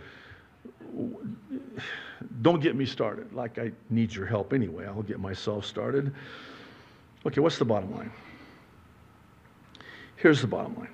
[2.42, 3.32] don't get me started.
[3.32, 4.86] Like I need your help anyway.
[4.86, 6.14] I'll get myself started.
[7.26, 8.12] Okay, what's the bottom line?
[10.16, 10.90] Here's the bottom line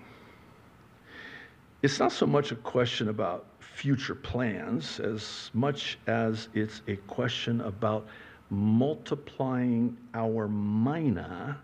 [1.83, 7.63] it's not so much a question about future plans as much as it's a question
[7.63, 8.07] about
[8.51, 11.59] multiplying our mina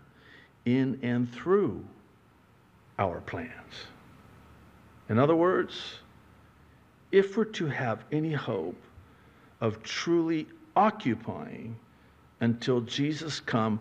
[0.65, 1.85] in and through
[2.99, 3.51] our plans.
[5.09, 5.99] In other words,
[7.11, 8.81] if we're to have any hope
[9.61, 11.75] of truly occupying
[12.41, 13.79] until Jesus come,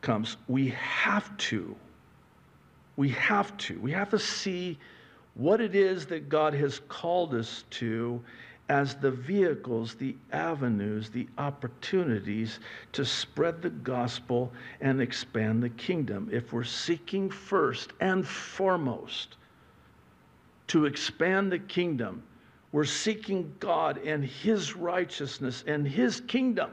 [0.00, 1.74] comes, we have to,
[2.96, 4.78] we have to, we have to see
[5.34, 8.22] what it is that God has called us to
[8.72, 12.58] as the vehicles, the avenues, the opportunities
[12.90, 14.50] to spread the gospel
[14.80, 16.26] and expand the kingdom.
[16.32, 19.36] If we're seeking first and foremost
[20.68, 22.22] to expand the kingdom,
[22.72, 26.70] we're seeking God and His righteousness and His kingdom.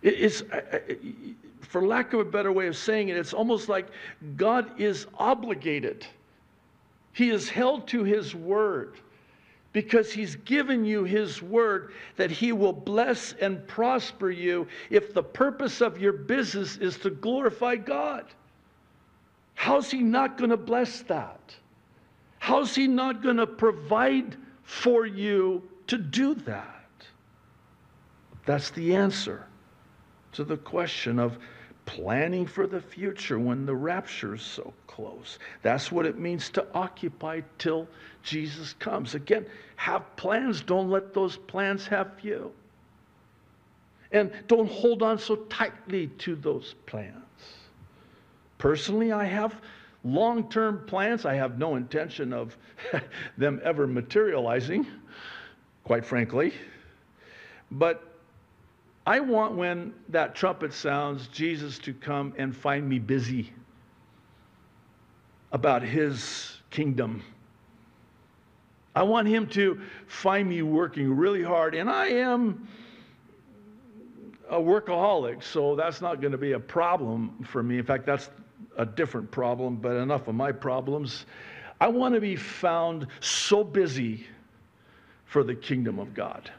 [0.00, 0.44] It's,
[1.60, 3.88] for lack of a better way of saying it, it's almost like
[4.36, 6.06] God is obligated.
[7.14, 8.94] He is held to His word
[9.74, 15.22] because He's given you His word that He will bless and prosper you if the
[15.22, 18.24] purpose of your business is to glorify God.
[19.54, 21.54] How's He not going to bless that?
[22.38, 26.86] How's He not going to provide for you to do that?
[28.46, 29.46] That's the answer
[30.32, 31.36] to the question of
[31.86, 35.38] planning for the future when the rapture is so close.
[35.62, 37.88] That's what it means to occupy till
[38.22, 39.14] Jesus comes.
[39.14, 40.62] Again, have plans.
[40.62, 42.52] Don't let those plans have you.
[44.12, 47.14] And don't hold on so tightly to those plans.
[48.58, 49.60] Personally, I have
[50.04, 51.24] long term plans.
[51.24, 52.56] I have no intention of
[53.38, 54.86] them ever materializing,
[55.82, 56.54] quite frankly.
[57.72, 58.13] But
[59.06, 63.52] I want when that trumpet sounds, Jesus to come and find me busy
[65.52, 67.22] about his kingdom.
[68.94, 72.66] I want him to find me working really hard, and I am
[74.48, 77.78] a workaholic, so that's not going to be a problem for me.
[77.78, 78.30] In fact, that's
[78.78, 81.26] a different problem, but enough of my problems.
[81.80, 84.26] I want to be found so busy
[85.26, 86.50] for the kingdom of God.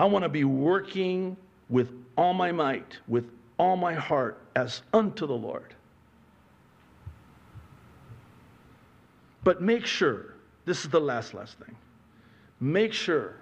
[0.00, 1.36] I want to be working
[1.68, 5.74] with all my might, with all my heart, as unto the Lord.
[9.44, 11.76] But make sure, this is the last, last thing.
[12.60, 13.36] Make sure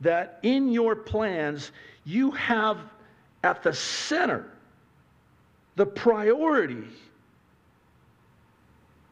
[0.00, 1.72] that in your plans,
[2.06, 2.78] you have
[3.42, 4.50] at the center
[5.76, 6.86] the priority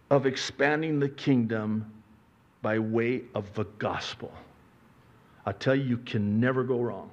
[0.08, 1.92] of expanding the kingdom
[2.62, 4.32] by way of the gospel.
[5.44, 7.10] I tell you, you can never go wrong.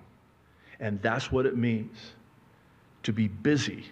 [0.80, 1.98] And that's what it means
[3.04, 3.86] to be busy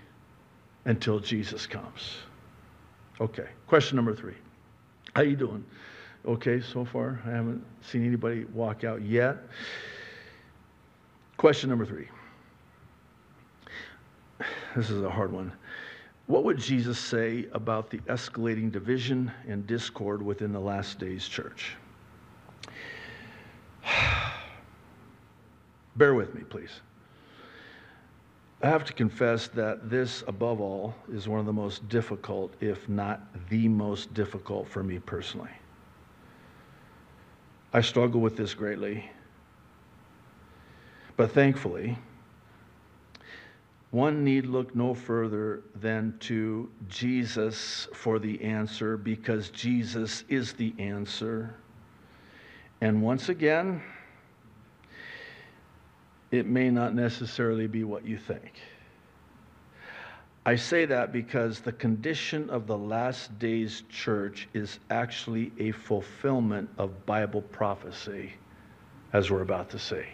[0.86, 2.18] until Jesus comes.
[3.20, 4.36] Okay, question number three.
[5.16, 5.66] How you doing?
[6.26, 9.38] Okay, so far I haven't seen anybody walk out yet.
[11.38, 12.08] Question number three.
[14.76, 15.52] This is a hard one.
[16.28, 21.76] What would Jesus say about the escalating division and discord within the last days church?
[25.98, 26.82] Bear with me, please.
[28.62, 32.88] I have to confess that this, above all, is one of the most difficult, if
[32.88, 35.52] not the most difficult for me personally.
[37.74, 39.10] I struggle with this greatly.
[41.18, 41.98] But thankfully,
[43.92, 50.74] one need look no further than to Jesus for the answer because Jesus is the
[50.78, 51.56] answer.
[52.82, 53.82] And once again,
[56.32, 58.54] it may not necessarily be what you think.
[60.46, 66.70] I say that because the condition of the last days church is actually a fulfillment
[66.78, 68.34] of Bible prophecy,
[69.12, 70.06] as we're about to see.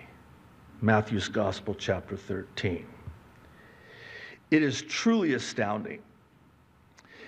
[0.81, 2.85] Matthew's Gospel, chapter 13.
[4.49, 6.01] It is truly astounding.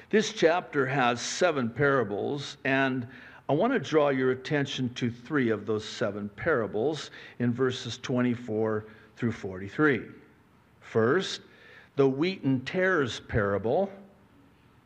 [0.10, 3.08] This chapter has seven parables, and
[3.48, 8.86] I want to draw your attention to three of those seven parables in verses 24
[9.16, 10.02] through 43.
[10.82, 11.42] First,
[11.96, 13.92] the wheat and tares parable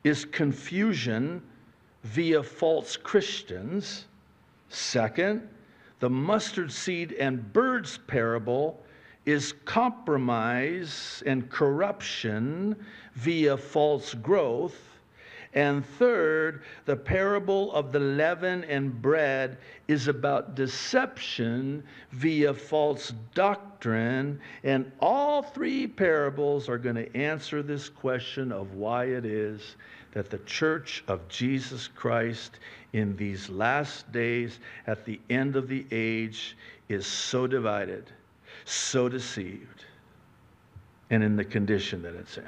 [0.04, 1.42] is confusion
[2.04, 4.06] via false Christians.
[4.68, 5.48] Second,
[6.00, 8.84] the mustard seed and birds parable
[9.26, 12.76] is compromise and corruption
[13.16, 14.89] via false growth.
[15.54, 24.40] And third, the parable of the leaven and bread is about deception via false doctrine.
[24.64, 29.76] And all three parables are going to answer this question of why it is
[30.12, 32.60] that the church of Jesus Christ
[32.94, 36.58] in these last days, at the end of the age,
[36.90, 38.12] is so divided,
[38.66, 39.86] so deceived,
[41.10, 42.48] and in the condition that it's in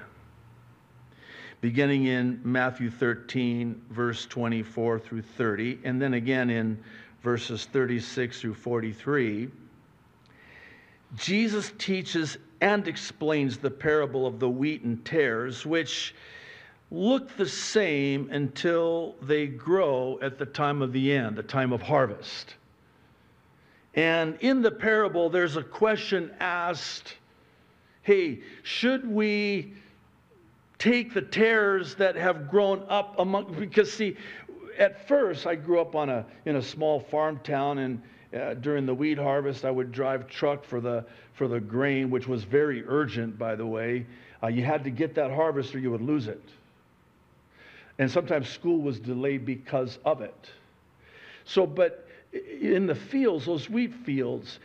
[1.61, 6.77] beginning in Matthew 13, verse 24 through 30, and then again in
[7.21, 9.47] verses 36 through 43,
[11.15, 16.15] Jesus teaches and explains the parable of the wheat and tares, which
[16.89, 21.81] look the same until they grow at the time of the end, the time of
[21.81, 22.55] harvest.
[23.93, 27.15] And in the parable, there's a question asked
[28.03, 29.75] hey, should we
[30.81, 34.17] take the tares that have grown up among, because see,
[34.79, 38.01] at first I grew up on a, in a small farm town and
[38.33, 42.27] uh, during the wheat harvest, I would drive truck for the, for the grain, which
[42.27, 44.07] was very urgent, by the way.
[44.41, 46.41] Uh, you had to get that harvest or you would lose it.
[47.99, 50.49] And sometimes school was delayed because of it.
[51.45, 54.57] So, but in the fields, those wheat fields,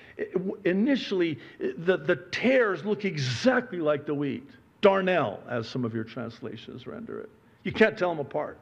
[0.64, 4.49] initially the, the tares look exactly like the wheat.
[4.87, 7.28] Darnel, as some of your translations render it.
[7.64, 8.57] You can't tell them apart.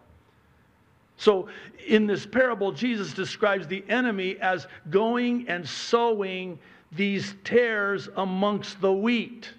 [1.19, 1.49] So,
[1.87, 6.59] in this parable, Jesus describes the enemy as going and sowing
[6.93, 9.51] these tares amongst the wheat.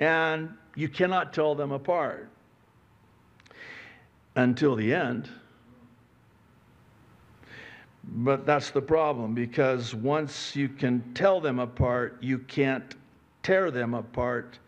[0.00, 2.30] And you cannot tell them apart
[4.36, 5.28] until the end.
[8.04, 12.94] But that's the problem because once you can tell them apart, you can't
[13.42, 14.58] tear them apart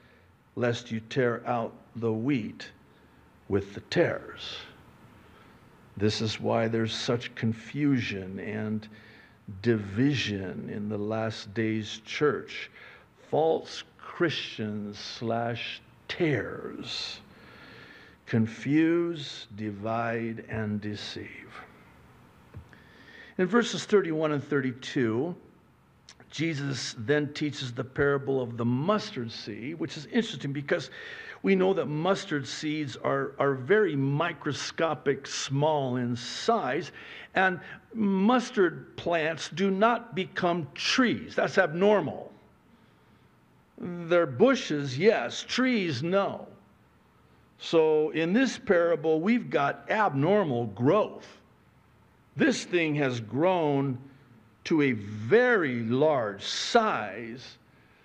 [0.61, 2.69] lest you tear out the wheat
[3.49, 4.59] with the tares.
[5.97, 8.87] This is why there's such confusion and
[9.63, 12.71] division in the last days church.
[13.31, 17.21] False Christians slash tares
[18.27, 21.53] confuse, divide, and deceive.
[23.39, 25.35] In verses 31 and 32,
[26.31, 30.91] Jesus then teaches the parable of the mustard seed, which is interesting because
[31.43, 36.93] we know that mustard seeds are, are very microscopic, small in size,
[37.35, 37.61] and
[37.95, 41.35] mustard plants do not become trees.
[41.35, 42.33] That's abnormal.
[43.79, 46.47] They're bushes, yes, trees, no.
[47.59, 51.27] So in this parable, we've got abnormal growth.
[52.37, 53.99] This thing has grown
[54.65, 57.59] to a very large size,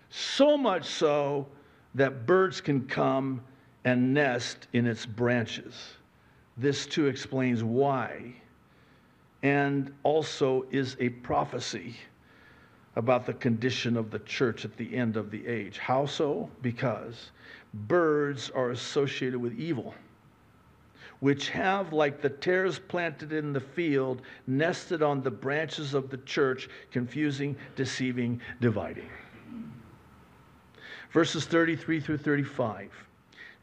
[0.09, 1.47] so much so
[1.95, 3.41] that birds can come
[3.83, 5.93] and nest in its branches.
[6.57, 8.33] This too explains why,
[9.43, 11.95] and also is a prophecy
[12.95, 15.77] about the condition of the church at the end of the age.
[15.77, 16.49] How so?
[16.61, 17.31] Because
[17.73, 19.93] birds are associated with evil
[21.19, 26.17] which have, like the tares planted in the field, nested on the branches of the
[26.19, 29.09] church, confusing, deceiving, dividing.
[31.11, 32.91] Verses 33 through 35.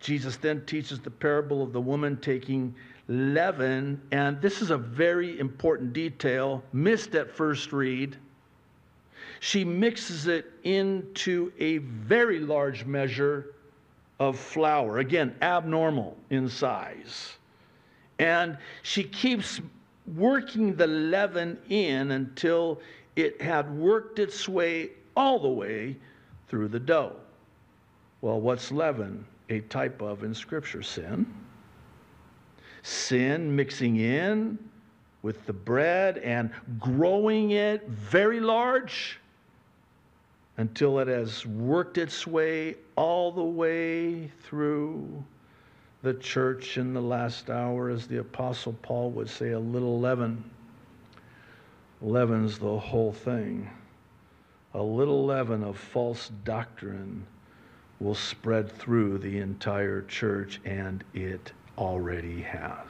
[0.01, 2.75] Jesus then teaches the parable of the woman taking
[3.09, 8.17] leaven, and this is a very important detail, missed at first read.
[9.41, 13.55] She mixes it into a very large measure
[14.19, 17.37] of flour, again, abnormal in size.
[18.23, 19.61] And she keeps
[20.15, 22.81] working the leaven in until
[23.17, 25.97] it had worked its way all the way
[26.47, 27.17] through the dough.
[28.21, 30.85] Well, what's leaven a type of in Scripture?
[30.85, 31.27] Sin.
[32.85, 34.57] Sin mixing in
[35.23, 39.19] with the bread and growing it very large.
[40.59, 45.25] until it has worked its way all the way through
[46.03, 50.45] the church in the last hour, as the Apostle Paul would say, a little leaven
[52.01, 53.71] leavens the whole thing.
[54.75, 57.25] A little leaven of false doctrine
[58.01, 62.89] will spread through the entire church, and it already has.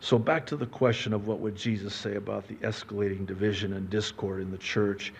[0.00, 3.88] So, back to the question of what would Jesus say about the escalating division and
[3.88, 5.12] discord in the church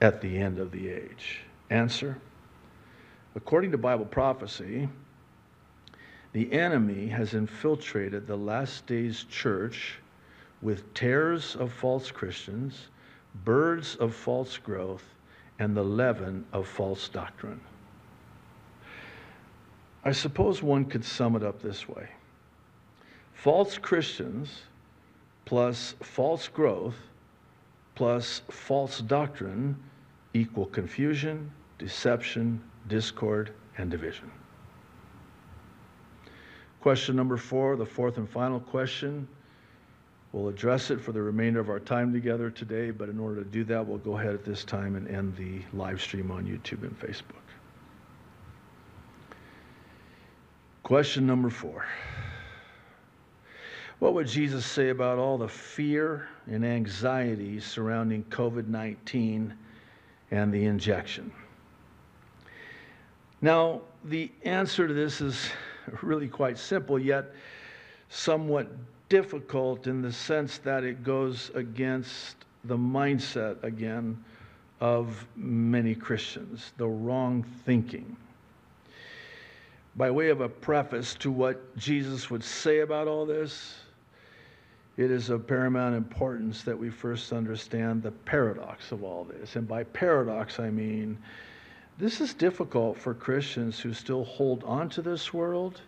[0.00, 1.40] at the end of the age?
[1.70, 2.16] Answer
[3.36, 4.88] According to Bible prophecy,
[6.34, 10.00] the enemy has infiltrated the last days church
[10.62, 12.88] with tares of false Christians,
[13.44, 15.04] birds of false growth,
[15.60, 17.60] and the leaven of false doctrine.
[20.04, 22.08] I suppose one could sum it up this way
[23.34, 24.62] false Christians
[25.44, 26.96] plus false growth
[27.94, 29.76] plus false doctrine
[30.32, 34.30] equal confusion, deception, discord, and division.
[36.84, 39.26] Question number four, the fourth and final question.
[40.32, 43.48] We'll address it for the remainder of our time together today, but in order to
[43.48, 46.82] do that, we'll go ahead at this time and end the live stream on YouTube
[46.82, 47.40] and Facebook.
[50.82, 51.86] Question number four.
[53.98, 59.54] What would Jesus say about all the fear and anxiety surrounding COVID 19
[60.32, 61.32] and the injection?
[63.40, 65.48] Now, the answer to this is
[66.02, 67.32] really quite simple, yet
[68.08, 68.68] somewhat
[69.08, 74.22] difficult in the sense that it goes against the mindset again
[74.80, 78.16] of many Christians, the wrong thinking
[79.96, 83.76] by way of a preface to what Jesus would say about all this,
[84.96, 89.56] it is of paramount importance that we first understand the paradox of all this.
[89.56, 91.18] And by paradox, I mean
[91.98, 95.80] this is difficult for Christians who still hold on to this world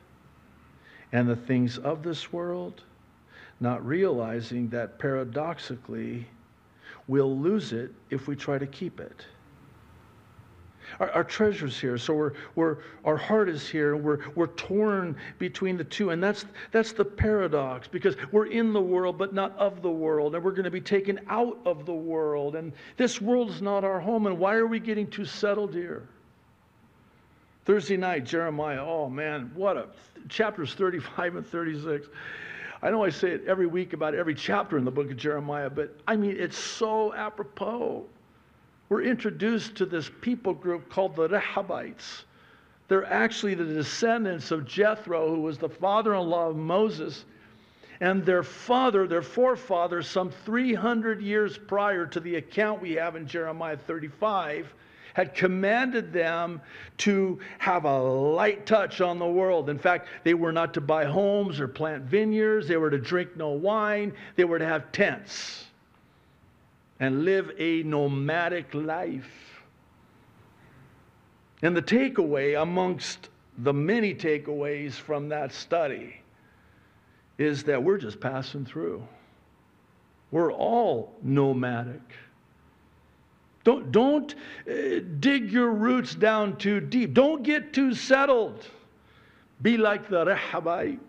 [1.12, 2.82] and the things of this world,
[3.61, 6.26] not realizing that paradoxically
[7.09, 9.24] we'll lose it if we try to keep it.
[11.01, 11.99] Our, our treasure's here.
[11.99, 13.95] So we're, we're, our heart is here.
[13.95, 16.11] And we're, we're torn between the two.
[16.11, 20.34] And that's, that's the paradox because we're in the world, but not of the world.
[20.34, 22.57] And we're going to be taken out of the world.
[22.57, 24.26] And this world is not our home.
[24.26, 26.09] And why are we getting too settled here?
[27.66, 29.89] Thursday night, Jeremiah, oh man, what a
[30.28, 32.07] chapters 35 and 36.
[32.80, 35.68] I know I say it every week about every chapter in the book of Jeremiah,
[35.68, 38.07] but I mean, it's so apropos
[38.89, 42.24] we're introduced to this people group called the Rechabites.
[42.89, 47.24] They're actually the descendants of Jethro, who was the father in law of Moses.
[48.01, 53.26] And their father, their forefather, some 300 years prior to the account we have in
[53.26, 54.72] Jeremiah 35,
[55.14, 56.61] had commanded them
[56.99, 59.70] to have a light touch on the world.
[59.70, 63.34] In fact, they were not to buy homes or plant vineyards, they were to drink
[63.34, 65.65] no wine, they were to have tents
[67.01, 69.62] and live a nomadic life.
[71.62, 73.28] And the takeaway, amongst
[73.59, 76.20] the many takeaways from that study,
[77.38, 79.07] is that we're just passing through.
[80.30, 82.03] We're all nomadic.
[83.64, 84.34] Don't, don't
[84.70, 87.14] uh, dig your roots down too deep.
[87.14, 88.64] Don't get too settled.
[89.62, 91.01] Be like the Rechabite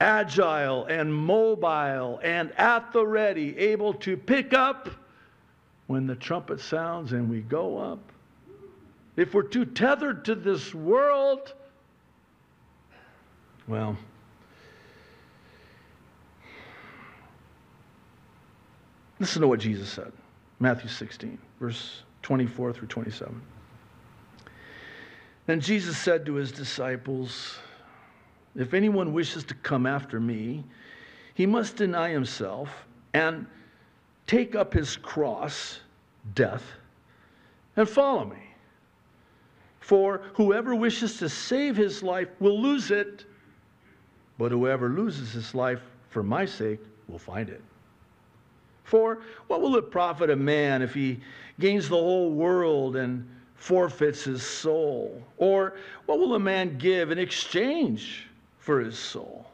[0.00, 4.88] agile and mobile and at the ready, able to pick up
[5.86, 8.00] when the trumpet sounds and we go up.
[9.16, 11.54] If we're too tethered to this world,
[13.68, 13.96] well,
[19.20, 20.12] listen to what Jesus said
[20.58, 23.40] Matthew 16, verse 24 through 27.
[25.46, 27.58] Then Jesus said to his disciples,
[28.56, 30.64] if anyone wishes to come after me,
[31.34, 33.46] he must deny himself and
[34.26, 35.80] take up his cross,
[36.34, 36.64] death,
[37.76, 38.36] and follow me.
[39.80, 43.24] For whoever wishes to save his life will lose it,
[44.38, 47.62] but whoever loses his life for my sake will find it.
[48.84, 51.20] For what will it profit a man if he
[51.58, 55.22] gains the whole world and forfeits his soul?
[55.38, 55.74] Or
[56.06, 58.28] what will a man give in exchange
[58.64, 59.46] for his soul.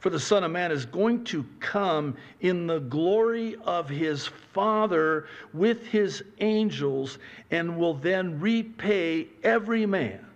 [0.00, 5.26] For the Son of Man is going to come in the glory of his Father
[5.52, 7.18] with his angels
[7.52, 10.26] and will then repay every man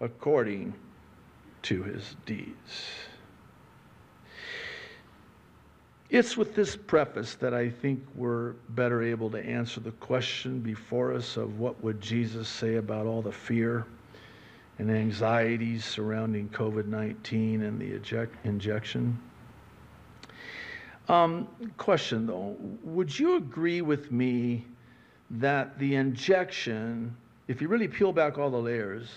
[0.00, 0.74] according
[1.62, 2.86] to his deeds.
[6.10, 11.12] it's with this preface that I think we're better able to answer the question before
[11.12, 13.84] us of what would Jesus say about all the fear
[14.78, 19.18] and anxieties surrounding COVID 19 and the eject- injection.
[21.08, 21.48] Um,
[21.78, 24.66] question though Would you agree with me
[25.30, 27.16] that the injection,
[27.48, 29.08] if you really peel back all the layers,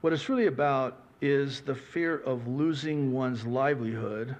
[0.00, 4.36] what it's really about is the fear of losing one's livelihood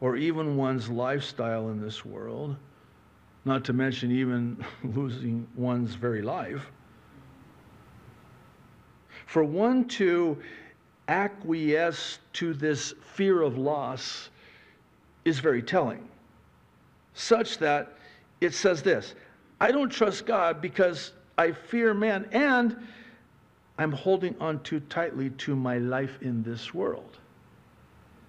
[0.00, 2.56] or even one's lifestyle in this world,
[3.44, 6.70] not to mention even losing one's very life?
[9.26, 10.38] For one to
[11.08, 14.30] acquiesce to this fear of loss
[15.24, 16.08] is very telling,
[17.14, 17.94] such that
[18.40, 19.14] it says this
[19.60, 22.76] I don't trust God because I fear man, and
[23.78, 27.18] I'm holding on too tightly to my life in this world.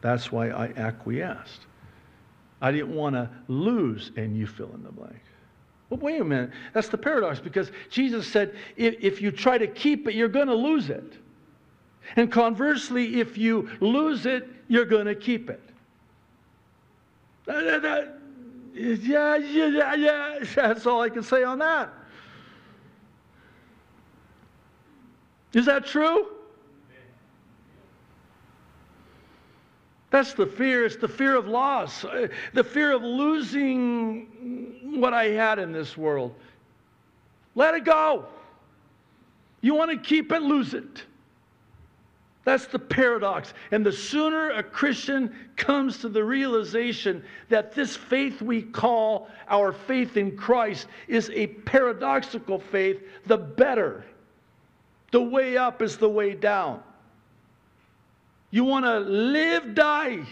[0.02, 1.62] That's why I acquiesced.
[2.62, 5.22] I didn't want to lose, and you fill in the blank.
[5.90, 6.52] Wait a minute.
[6.74, 10.48] That's the paradox because Jesus said if, if you try to keep it, you're going
[10.48, 11.14] to lose it.
[12.16, 15.62] And conversely, if you lose it, you're going to keep it.
[17.46, 18.20] That, that,
[18.74, 20.40] yeah, yeah, yeah.
[20.56, 21.94] That's all I can say on that.
[25.54, 26.37] Is that true?
[30.10, 30.86] That's the fear.
[30.86, 35.98] It's the fear of loss, uh, the fear of losing what I had in this
[35.98, 36.34] world.
[37.56, 38.26] Let it go.
[39.62, 41.04] You want to keep it, lose it.
[42.46, 43.54] That's the paradox.
[43.72, 49.74] And the sooner a Christian comes to the realization that this faith we call our
[49.74, 54.06] faith in Christ is a paradoxical faith, the better.
[55.12, 56.82] The way up is the way down.
[58.52, 60.26] You want to live, die.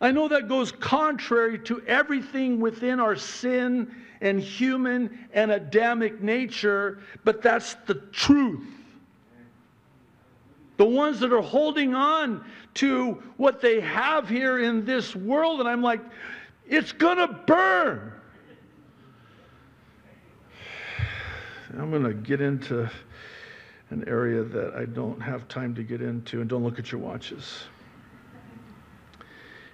[0.00, 7.00] I know that goes contrary to everything within our sin and human and Adamic nature,
[7.24, 8.64] but that's the truth.
[10.76, 15.68] The ones that are holding on to what they have here in this world, and
[15.68, 16.00] I'm like,
[16.68, 18.12] it's going to burn.
[21.76, 22.88] I'm going to get into
[23.90, 27.00] an area that I don't have time to get into, and don't look at your
[27.00, 27.64] watches.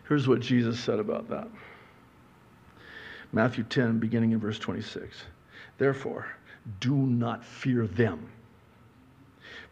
[0.08, 1.48] Here's what Jesus said about that
[3.32, 5.16] Matthew 10, beginning in verse 26.
[5.78, 6.26] Therefore,
[6.80, 8.28] do not fear them.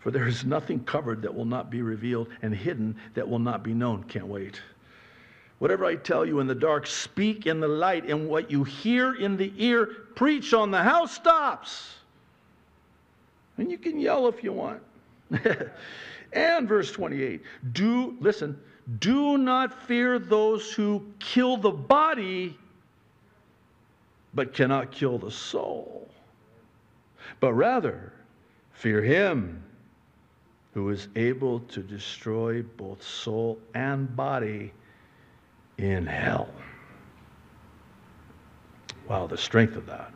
[0.00, 3.62] For there is nothing covered that will not be revealed, and hidden that will not
[3.62, 4.02] be known.
[4.04, 4.60] Can't wait.
[5.60, 9.14] Whatever I tell you in the dark, speak in the light, and what you hear
[9.14, 9.86] in the ear,
[10.16, 11.94] preach on the housetops.
[13.58, 14.82] And you can yell if you want.
[16.32, 17.42] and verse 28
[17.72, 18.58] do, listen,
[18.98, 22.58] do not fear those who kill the body,
[24.34, 26.08] but cannot kill the soul.
[27.40, 28.12] But rather,
[28.72, 29.62] fear him
[30.74, 34.72] who is able to destroy both soul and body
[35.78, 36.48] in hell.
[39.08, 40.12] Wow, the strength of that.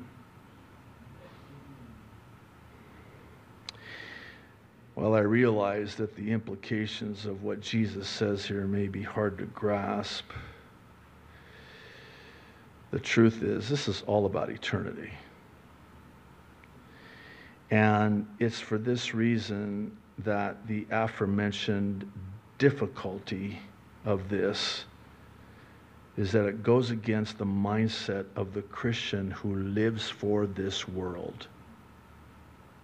[4.96, 9.44] Well, I realize that the implications of what Jesus says here may be hard to
[9.44, 10.24] grasp.
[12.92, 15.12] The truth is, this is all about eternity.
[17.70, 22.10] And it's for this reason that the aforementioned
[22.56, 23.58] difficulty
[24.06, 24.86] of this
[26.16, 31.48] is that it goes against the mindset of the Christian who lives for this world.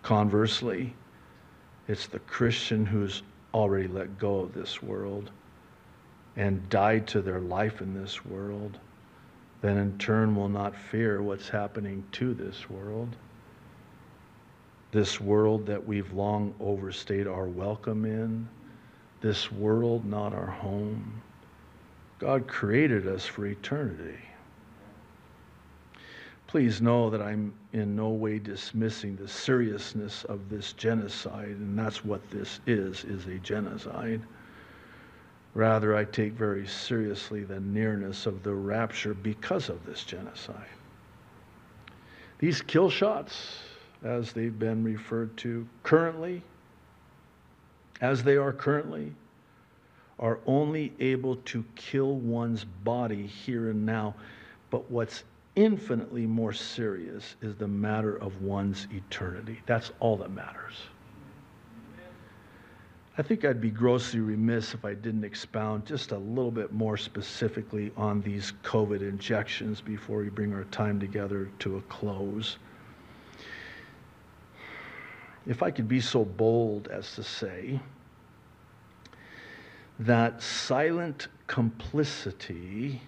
[0.02, 0.94] Conversely,
[1.88, 3.22] it's the Christian who's
[3.52, 5.30] already let go of this world
[6.36, 8.78] and died to their life in this world,
[9.60, 13.14] then in turn will not fear what's happening to this world.
[14.92, 18.48] This world that we've long overstayed our welcome in,
[19.20, 21.22] this world not our home.
[22.18, 24.18] God created us for eternity.
[26.52, 32.04] Please know that I'm in no way dismissing the seriousness of this genocide, and that's
[32.04, 34.20] what this is, is a genocide.
[35.54, 40.68] Rather, I take very seriously the nearness of the rapture because of this genocide.
[42.38, 43.60] These kill shots,
[44.04, 46.42] as they've been referred to currently,
[48.02, 49.14] as they are currently,
[50.18, 54.14] are only able to kill one's body here and now.
[54.68, 55.24] But what's
[55.54, 59.60] infinitely more serious is the matter of one's eternity.
[59.66, 60.76] That's all that matters.
[63.18, 66.96] I think I'd be grossly remiss if I didn't expound just a little bit more
[66.96, 72.56] specifically on these COVID injections before we bring our time together to a close.
[75.46, 77.80] If I could be so bold as to say
[79.98, 83.02] that silent complicity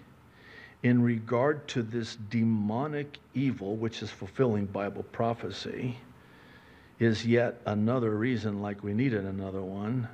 [0.85, 5.97] in regard to this demonic evil, which is fulfilling Bible prophecy,
[6.99, 10.07] is yet another reason, like we needed another one,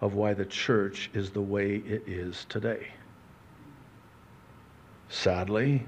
[0.00, 2.88] of why the church is the way it is today.
[5.10, 5.84] Sadly,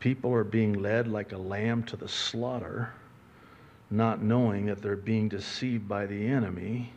[0.00, 2.90] people are being led like a lamb to the slaughter,
[3.90, 6.90] not knowing that they're being deceived by the enemy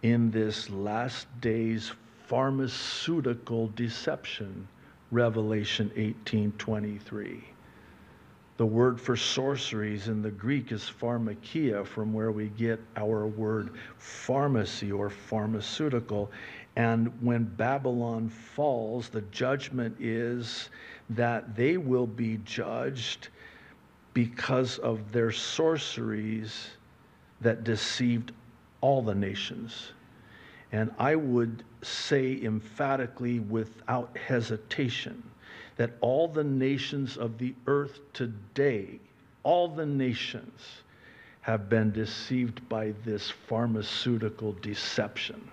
[0.00, 1.92] in this last days
[2.24, 4.66] pharmaceutical deception
[5.10, 7.42] revelation 18:23
[8.58, 13.70] the word for sorceries in the Greek is pharmakeia, from where we get our word
[13.98, 16.28] pharmacy or pharmaceutical.
[16.74, 20.70] And when Babylon falls, the judgment is
[21.10, 23.28] that they will be judged
[24.12, 26.70] because of their sorceries
[27.40, 28.32] that deceived
[28.80, 29.92] all the nations.
[30.72, 35.22] And I would say emphatically, without hesitation,
[35.76, 39.00] that all the nations of the earth today,
[39.42, 40.82] all the nations,
[41.40, 45.50] have been deceived by this pharmaceutical deception.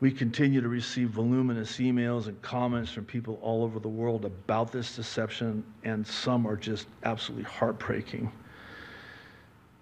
[0.00, 4.70] We continue to receive voluminous emails and comments from people all over the world about
[4.70, 8.30] this deception, and some are just absolutely heartbreaking.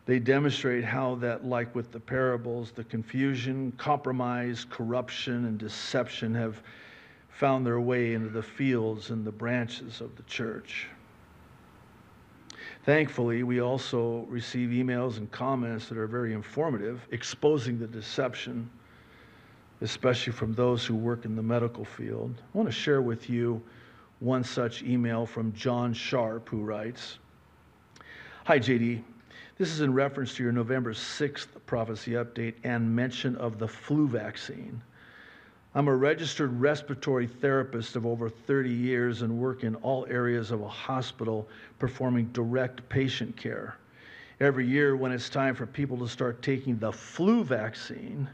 [0.07, 6.63] They demonstrate how that, like with the parables, the confusion, compromise, corruption, and deception have
[7.31, 10.89] found their way into the fields and the branches of the church.
[12.85, 18.69] Thankfully, we also receive emails and comments that are very informative, exposing the deception,
[19.81, 22.43] especially from those who work in the medical field.
[22.55, 23.63] I want to share with you
[24.21, 27.19] one such email from John Sharp, who writes
[28.45, 29.03] Hi, JD.
[29.57, 34.09] This is in reference to your November 6th prophecy update and mention of the flu
[34.09, 34.83] vaccine.
[35.77, 40.61] I'm a registered respiratory therapist of over 30 years and work in all areas of
[40.61, 41.49] a hospital
[41.79, 43.77] performing direct patient care.
[44.41, 48.29] Every year, when it's time for people to start taking the flu vaccine,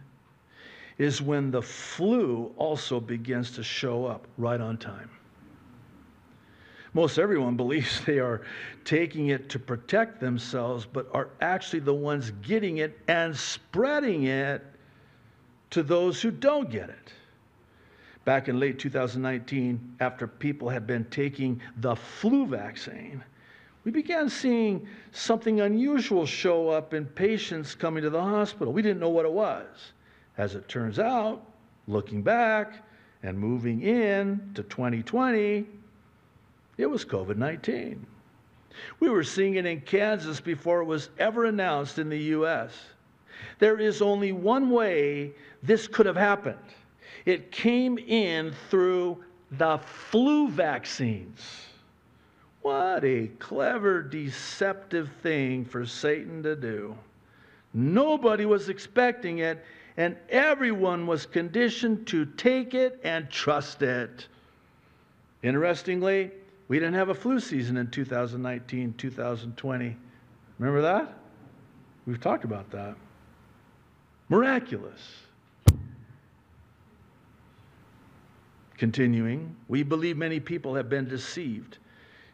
[0.97, 5.11] is when the flu also begins to show up right on time
[6.93, 8.43] most everyone believes they are
[8.85, 14.65] taking it to protect themselves, but are actually the ones getting it and spreading it
[15.71, 17.13] to those who don't get it.
[18.25, 23.25] Back in late 2019, after people had been taking the flu vaccine,
[23.85, 28.73] we began seeing something unusual show up in patients coming to the hospital.
[28.73, 29.93] We didn't know what it was.
[30.37, 31.43] As it turns out,
[31.87, 32.85] looking back
[33.23, 35.67] and moving in to 2020,
[36.81, 38.07] it was COVID 19.
[39.01, 42.73] We were seeing it in Kansas before it was ever announced in the U.S.
[43.59, 46.59] There is only one way this could have happened
[47.27, 49.23] it came in through
[49.53, 51.67] the flu vaccines.
[52.63, 56.97] What a clever, deceptive thing for Satan to do.
[57.73, 59.65] Nobody was expecting it,
[59.97, 64.27] and everyone was conditioned to take it and trust it.
[65.43, 66.31] Interestingly,
[66.71, 69.97] we didn't have a flu season in 2019, 2020.
[70.61, 71.19] Remember that?
[72.07, 72.95] We've talked about that.
[74.29, 75.01] Miraculous.
[78.79, 81.79] Continuing, we believe many people have been deceived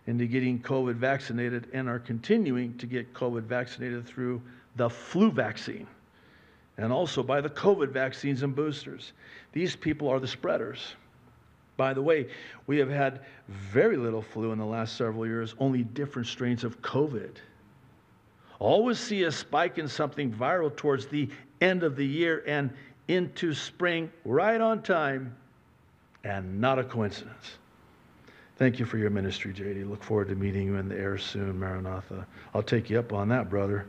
[0.07, 4.43] into getting COVID vaccinated and are continuing to get COVID vaccinated through
[4.77, 5.87] the flu vaccine
[6.77, 9.15] and also by the COVID vaccines and boosters.
[9.55, 10.95] These people are the spreaders.
[11.77, 12.29] By the way,
[12.67, 16.81] we have had very little flu in the last several years, only different strains of
[16.81, 17.37] COVID.
[18.59, 21.29] Always see a spike in something viral towards the
[21.61, 22.71] end of the year and
[23.09, 25.37] into spring, right on time,
[26.25, 27.59] and not a coincidence.
[28.57, 29.89] Thank you for your ministry, JD.
[29.89, 32.27] Look forward to meeting you in the air soon, Maranatha.
[32.55, 33.87] I'll take you up on that, brother.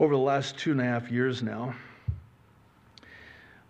[0.00, 1.74] Over the last two and a half years now,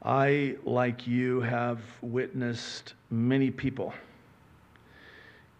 [0.07, 3.93] I, like you, have witnessed many people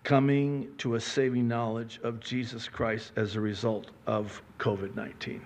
[0.05, 5.43] coming to a saving knowledge of Jesus Christ as a result of COVID 19.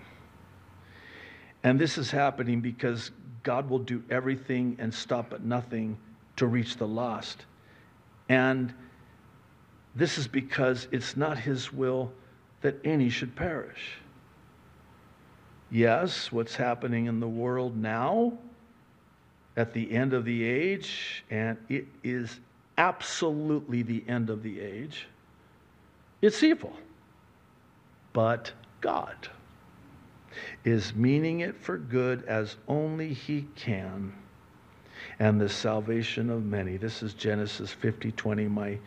[1.62, 3.10] And this is happening because
[3.42, 5.96] God will do everything and stop at nothing
[6.36, 7.46] to reach the lost.
[8.28, 8.74] And
[9.94, 12.12] this is because it's not His will
[12.60, 13.92] that any should perish.
[15.70, 18.38] Yes, what's happening in the world now
[19.56, 22.40] at the end of the age, and it is
[22.78, 25.06] absolutely the end of the age,
[26.22, 26.72] it's evil.
[28.12, 29.16] But God
[30.64, 34.12] is meaning it for good as only He can,
[35.18, 36.76] and the salvation of many.
[36.76, 38.78] This is Genesis 50 20, my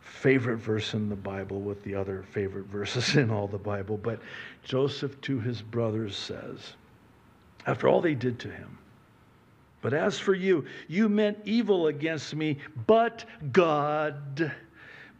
[0.00, 3.96] favorite verse in the Bible with the other favorite verses in all the Bible.
[3.96, 4.20] But
[4.64, 6.74] Joseph to his brothers says,
[7.66, 8.78] after all they did to him,
[9.80, 14.52] but as for you, you meant evil against me, but God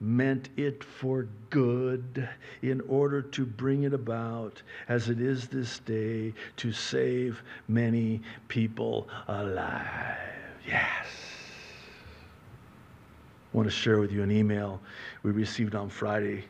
[0.00, 2.28] meant it for good
[2.62, 9.08] in order to bring it about as it is this day to save many people
[9.28, 10.18] alive.
[10.66, 11.06] Yes.
[13.52, 14.80] I want to share with you an email
[15.22, 16.44] we received on Friday.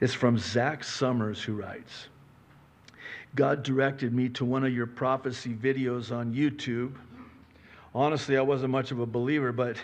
[0.00, 2.08] It's from Zach Summers, who writes
[3.34, 6.92] God directed me to one of your prophecy videos on YouTube.
[7.94, 9.76] Honestly, I wasn't much of a believer, but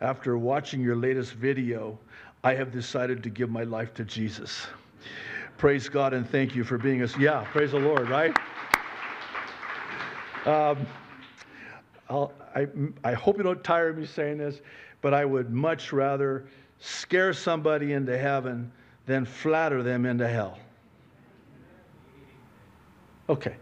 [0.00, 1.98] after watching your latest video,
[2.44, 4.66] I have decided to give my life to Jesus.
[5.58, 7.16] Praise God and thank you for being us.
[7.18, 8.36] Yeah, praise the Lord, right?
[10.46, 10.86] Um,
[12.08, 12.66] i
[13.04, 14.60] I hope you don't tire me saying this,
[15.02, 16.46] but I would much rather
[16.78, 18.72] scare somebody into heaven
[19.04, 20.58] than flatter them into hell.
[23.28, 23.56] Okay.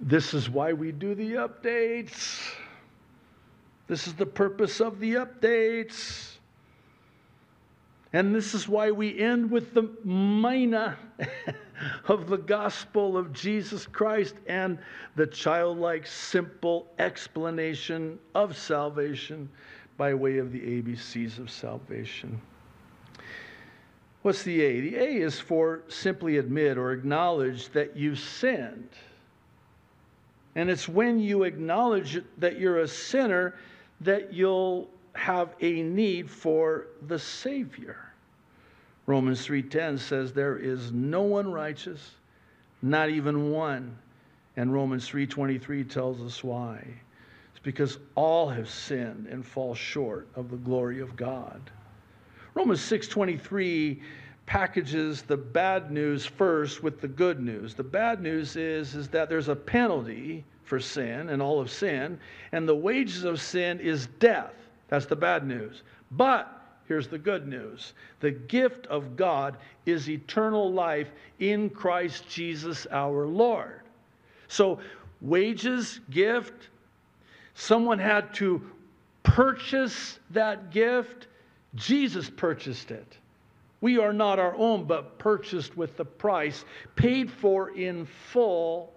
[0.00, 2.40] This is why we do the updates.
[3.86, 6.38] This is the purpose of the updates.
[8.12, 10.98] And this is why we end with the mina
[12.08, 14.78] of the gospel of Jesus Christ and
[15.16, 19.48] the childlike, simple explanation of salvation
[19.96, 22.40] by way of the ABCs of salvation.
[24.22, 24.80] What's the A?
[24.80, 28.90] The A is for simply admit or acknowledge that you've sinned.
[30.54, 33.54] And it's when you acknowledge that you're a sinner
[34.00, 37.98] that you'll have a need for the Savior.
[39.06, 42.16] Romans 3:10 says there is no one righteous,
[42.80, 43.96] not even one.
[44.56, 46.86] And Romans 3:23 tells us why.
[47.50, 51.60] It's because all have sinned and fall short of the glory of God.
[52.54, 54.00] Romans 6:23
[54.44, 57.74] packages the bad news first with the good news.
[57.74, 62.18] The bad news is, is that there's a penalty for sin and all of sin,
[62.52, 64.54] and the wages of sin is death.
[64.88, 65.82] That's the bad news.
[66.10, 72.86] But here's the good news the gift of God is eternal life in Christ Jesus
[72.90, 73.80] our Lord.
[74.48, 74.78] So,
[75.22, 76.68] wages, gift,
[77.54, 78.62] someone had to
[79.22, 81.28] purchase that gift.
[81.74, 83.16] Jesus purchased it.
[83.80, 86.64] We are not our own, but purchased with the price,
[86.94, 88.92] paid for in full.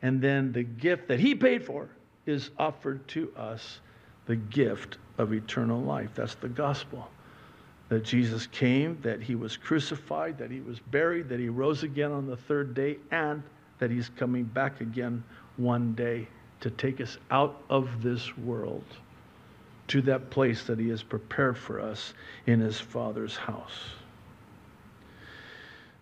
[0.00, 1.88] And then the gift that He paid for
[2.26, 3.80] is offered to us
[4.26, 6.10] the gift of eternal life.
[6.14, 7.10] That's the gospel.
[7.88, 12.12] That Jesus came, that He was crucified, that He was buried, that He rose again
[12.12, 13.42] on the third day, and
[13.78, 15.22] that He's coming back again
[15.56, 16.28] one day
[16.60, 18.84] to take us out of this world
[19.88, 22.14] to that place that He has prepared for us
[22.46, 23.80] in His Father's house.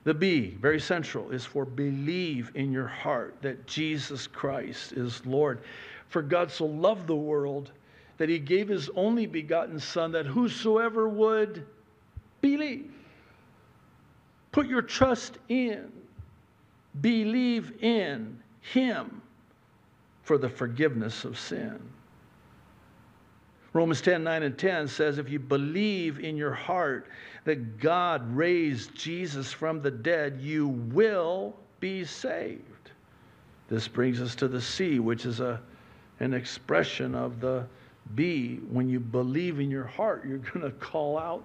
[0.05, 5.61] The B, very central, is for believe in your heart that Jesus Christ is Lord.
[6.09, 7.73] For God so loved the world
[8.19, 11.67] that he gave his only begotten Son, that whosoever would
[12.41, 12.93] believe,
[14.53, 15.91] put your trust in,
[17.01, 19.21] believe in him
[20.23, 21.81] for the forgiveness of sin.
[23.77, 27.09] Romans 10 9 and 10 says, If you believe in your heart
[27.45, 32.63] that God raised Jesus from the dead, you will be saved.
[33.69, 35.61] This brings us to the C, which is a,
[36.21, 37.67] an expression of the
[38.15, 38.61] B.
[38.71, 41.45] When you believe in your heart, you're going to call out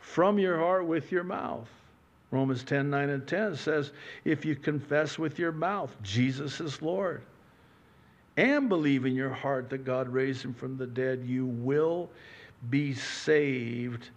[0.00, 1.68] from your heart with your mouth.
[2.30, 3.92] Romans 10 9 and 10 says,
[4.26, 7.22] If you confess with your mouth Jesus is Lord
[8.36, 12.10] and believe in your heart that God raised him from the dead, you will
[12.70, 14.10] be saved.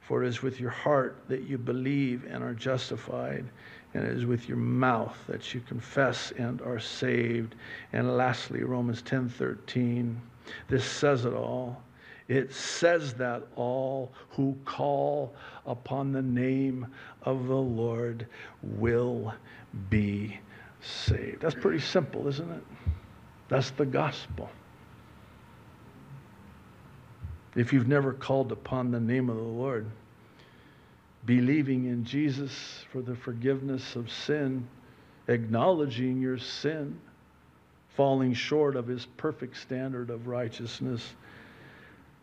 [0.00, 3.44] For it is with your heart that you believe and are justified,
[3.92, 7.56] and it is with your mouth that you confess and are saved.
[7.92, 10.18] And lastly, Romans 10 13.
[10.68, 11.82] This says it all.
[12.28, 15.34] It says that all who call
[15.66, 16.86] upon the name
[17.22, 18.26] of the Lord
[18.62, 19.34] will
[19.90, 20.38] be
[20.80, 21.40] saved.
[21.40, 22.62] That's pretty simple, isn't it?
[23.48, 24.50] That's the gospel.
[27.54, 29.86] If you've never called upon the name of the Lord,
[31.24, 34.66] believing in Jesus for the forgiveness of sin,
[35.28, 36.98] acknowledging your sin,
[37.96, 41.14] falling short of his perfect standard of righteousness,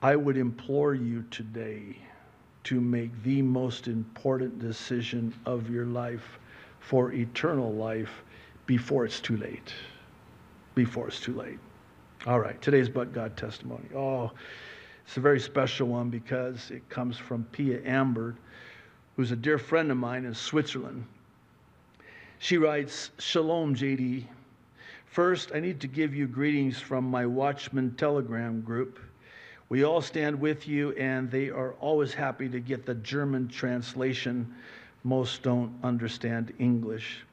[0.01, 1.97] I would implore you today
[2.65, 6.39] to make the most important decision of your life
[6.79, 8.23] for eternal life
[8.65, 9.73] before it's too late.
[10.75, 11.59] Before it's too late.
[12.27, 13.85] All right, today's But God testimony.
[13.95, 14.31] Oh,
[15.05, 18.35] it's a very special one because it comes from Pia Ambert,
[19.15, 21.05] who's a dear friend of mine in Switzerland.
[22.39, 24.25] She writes Shalom, JD.
[25.05, 28.99] First, I need to give you greetings from my Watchman Telegram group.
[29.69, 34.53] We all stand with you, and they are always happy to get the German translation.
[35.03, 37.24] Most don't understand English.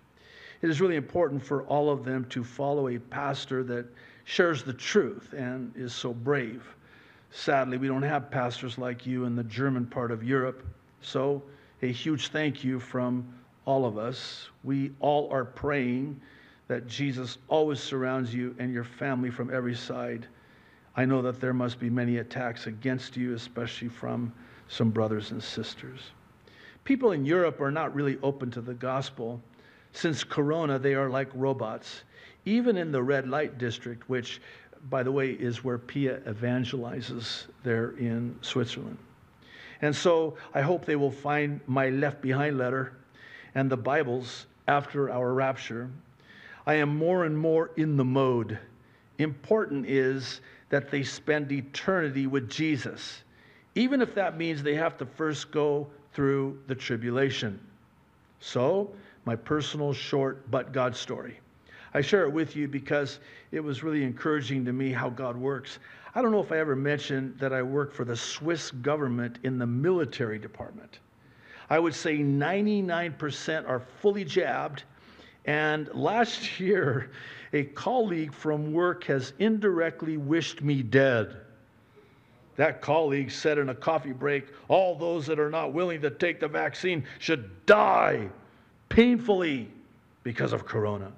[0.63, 3.85] It is really important for all of them to follow a pastor that
[4.25, 6.65] shares the truth and is so brave.
[7.31, 10.65] Sadly, we don't have pastors like you in the German part of Europe.
[11.01, 11.43] So,
[11.83, 13.27] a huge thank you from
[13.65, 14.49] all of us.
[14.63, 16.21] We all are praying
[16.69, 20.29] that Jesus always surrounds you and your family from every side.
[20.97, 24.33] I know that there must be many attacks against you, especially from
[24.69, 26.01] some brothers and sisters.
[26.85, 29.41] People in Europe are not really open to the gospel.
[29.93, 32.03] Since Corona, they are like robots.
[32.45, 34.41] Even in the red light district, which,
[34.89, 38.99] by the way, is where Pia evangelizes there in Switzerland.
[39.81, 42.95] And so I hope they will find my left behind letter
[43.55, 45.91] and the Bibles after our rapture.
[46.67, 48.59] I am more and more in the mode.
[49.19, 50.41] Important is
[50.71, 53.23] that they spend eternity with Jesus,
[53.75, 57.61] even if that means they have to first go through the tribulation.
[58.41, 58.91] So,
[59.25, 61.39] my personal short but God story.
[61.95, 63.21] I share it with you because
[63.51, 65.79] it was really encouraging to me how God works.
[66.15, 69.59] I don't know if I ever mentioned that I work for the Swiss government in
[69.59, 70.99] the military department.
[71.69, 74.85] I would say 99% are fully jabbed.
[75.45, 77.11] And last year,
[77.53, 81.37] a colleague from work has indirectly wished me dead.
[82.57, 86.41] That colleague said in a coffee break, all those that are not willing to take
[86.41, 88.29] the vaccine should die
[88.93, 89.69] painfully
[90.23, 91.11] because of corona.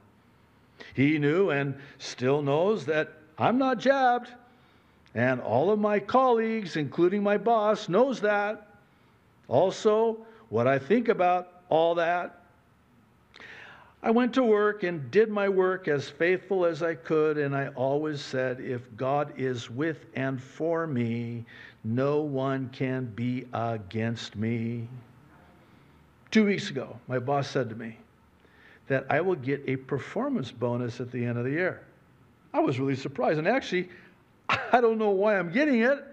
[0.95, 4.31] He knew and still knows that I'm not jabbed.
[5.15, 8.69] And all of my colleagues, including my boss, knows that.
[9.49, 10.19] Also,
[10.49, 12.45] what I think about all that
[14.05, 17.69] I went to work and did my work as faithful as I could, and I
[17.69, 21.47] always said, if God is with and for me,
[21.85, 24.87] no one can be against me.
[26.35, 27.97] Two weeks ago, my boss said to me
[28.89, 31.87] that I will get a performance bonus at the end of the year.
[32.53, 33.89] I was really surprised, and actually,
[34.49, 36.05] I don't know why I'm getting it.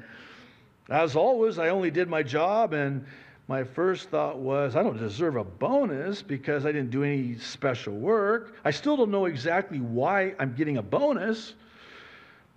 [0.92, 3.04] As always, I only did my job and
[3.48, 7.96] my first thought was, I don't deserve a bonus because I didn't do any special
[7.96, 8.54] work.
[8.64, 11.56] I still don't know exactly why I'm getting a bonus.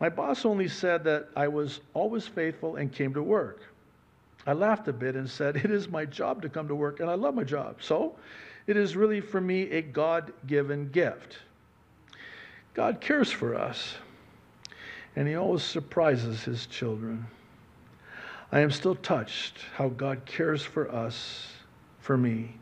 [0.01, 3.62] My boss only said that I was always faithful and came to work.
[4.47, 7.11] I laughed a bit and said, It is my job to come to work, and
[7.11, 7.76] I love my job.
[7.80, 8.16] So
[8.66, 11.38] it is really for me a God given gift.
[12.74, 13.95] God cares for us,
[15.16, 17.26] and He always surprises His children.
[18.53, 21.49] I am still touched how God cares for us,
[21.99, 22.57] for me.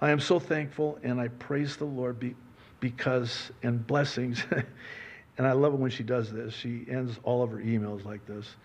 [0.00, 2.34] I am so thankful and I praise the Lord be,
[2.80, 4.42] because, and blessings.
[5.38, 6.52] and I love it when she does this.
[6.52, 8.56] She ends all of her emails like this.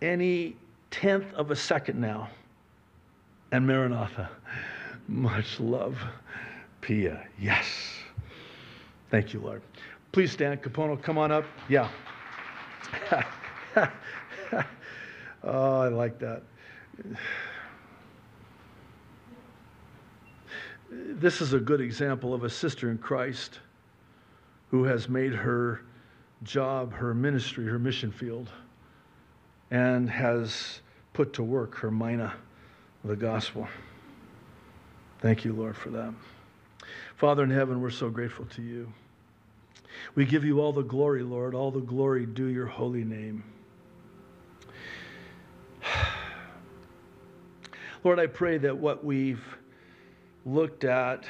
[0.00, 0.56] Any
[0.92, 2.30] tenth of a second now,
[3.50, 4.30] and Maranatha.
[5.08, 5.98] Much love,
[6.80, 7.26] Pia.
[7.40, 7.66] Yes.
[9.10, 9.62] Thank you, Lord.
[10.12, 10.62] Please stand.
[10.62, 11.44] Kapono, come on up.
[11.68, 11.88] Yeah.
[15.44, 16.42] Oh, I like that.
[20.88, 23.58] This is a good example of a sister in Christ
[24.70, 25.82] who has made her
[26.44, 28.50] job, her ministry, her mission field,
[29.70, 30.81] and has
[31.12, 32.34] put to work her mina,
[33.04, 33.68] the gospel.
[35.20, 36.14] Thank you, Lord, for that.
[37.16, 38.92] Father in heaven, we're so grateful to you.
[40.14, 43.44] We give you all the glory, Lord, all the glory due your holy name.
[48.04, 49.44] Lord, I pray that what we've
[50.44, 51.24] looked at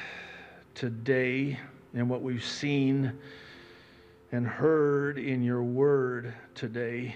[0.73, 1.59] today
[1.93, 3.13] and what we've seen
[4.31, 7.15] and heard in your word today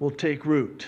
[0.00, 0.86] will take root.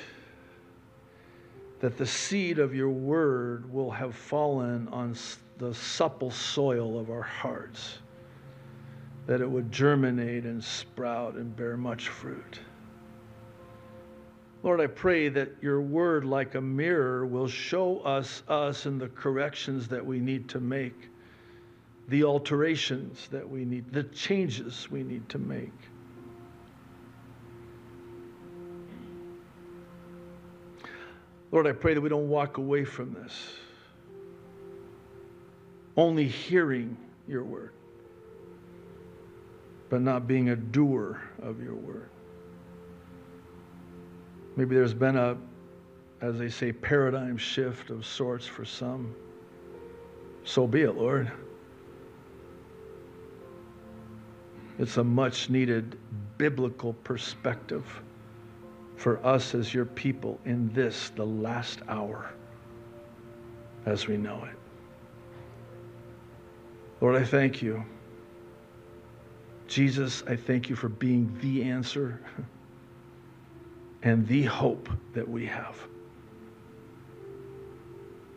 [1.80, 5.14] That the seed of your word will have fallen on
[5.58, 7.98] the supple soil of our hearts.
[9.26, 12.60] That it would germinate and sprout and bear much fruit.
[14.62, 19.08] Lord, I pray that your word, like a mirror, will show us us and the
[19.08, 21.08] corrections that we need to make,
[22.08, 25.72] the alterations that we need, the changes we need to make.
[31.50, 33.54] Lord, I pray that we don't walk away from this
[35.96, 36.96] only hearing
[37.26, 37.72] your word,
[39.90, 42.08] but not being a doer of your word.
[44.54, 45.36] Maybe there's been a,
[46.20, 49.14] as they say, paradigm shift of sorts for some.
[50.44, 51.30] So be it, Lord.
[54.78, 55.98] It's a much needed
[56.38, 57.84] biblical perspective
[58.98, 62.30] for us as your people in this, the last hour,
[63.86, 64.56] as we know it.
[67.00, 67.84] Lord, I thank you.
[69.68, 72.20] Jesus, I thank you for being the answer
[74.02, 75.76] and the hope that we have.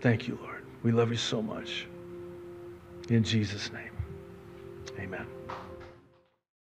[0.01, 0.63] Thank you, Lord.
[0.83, 1.87] We love you so much.
[3.09, 3.91] In Jesus' name,
[4.99, 5.40] amen.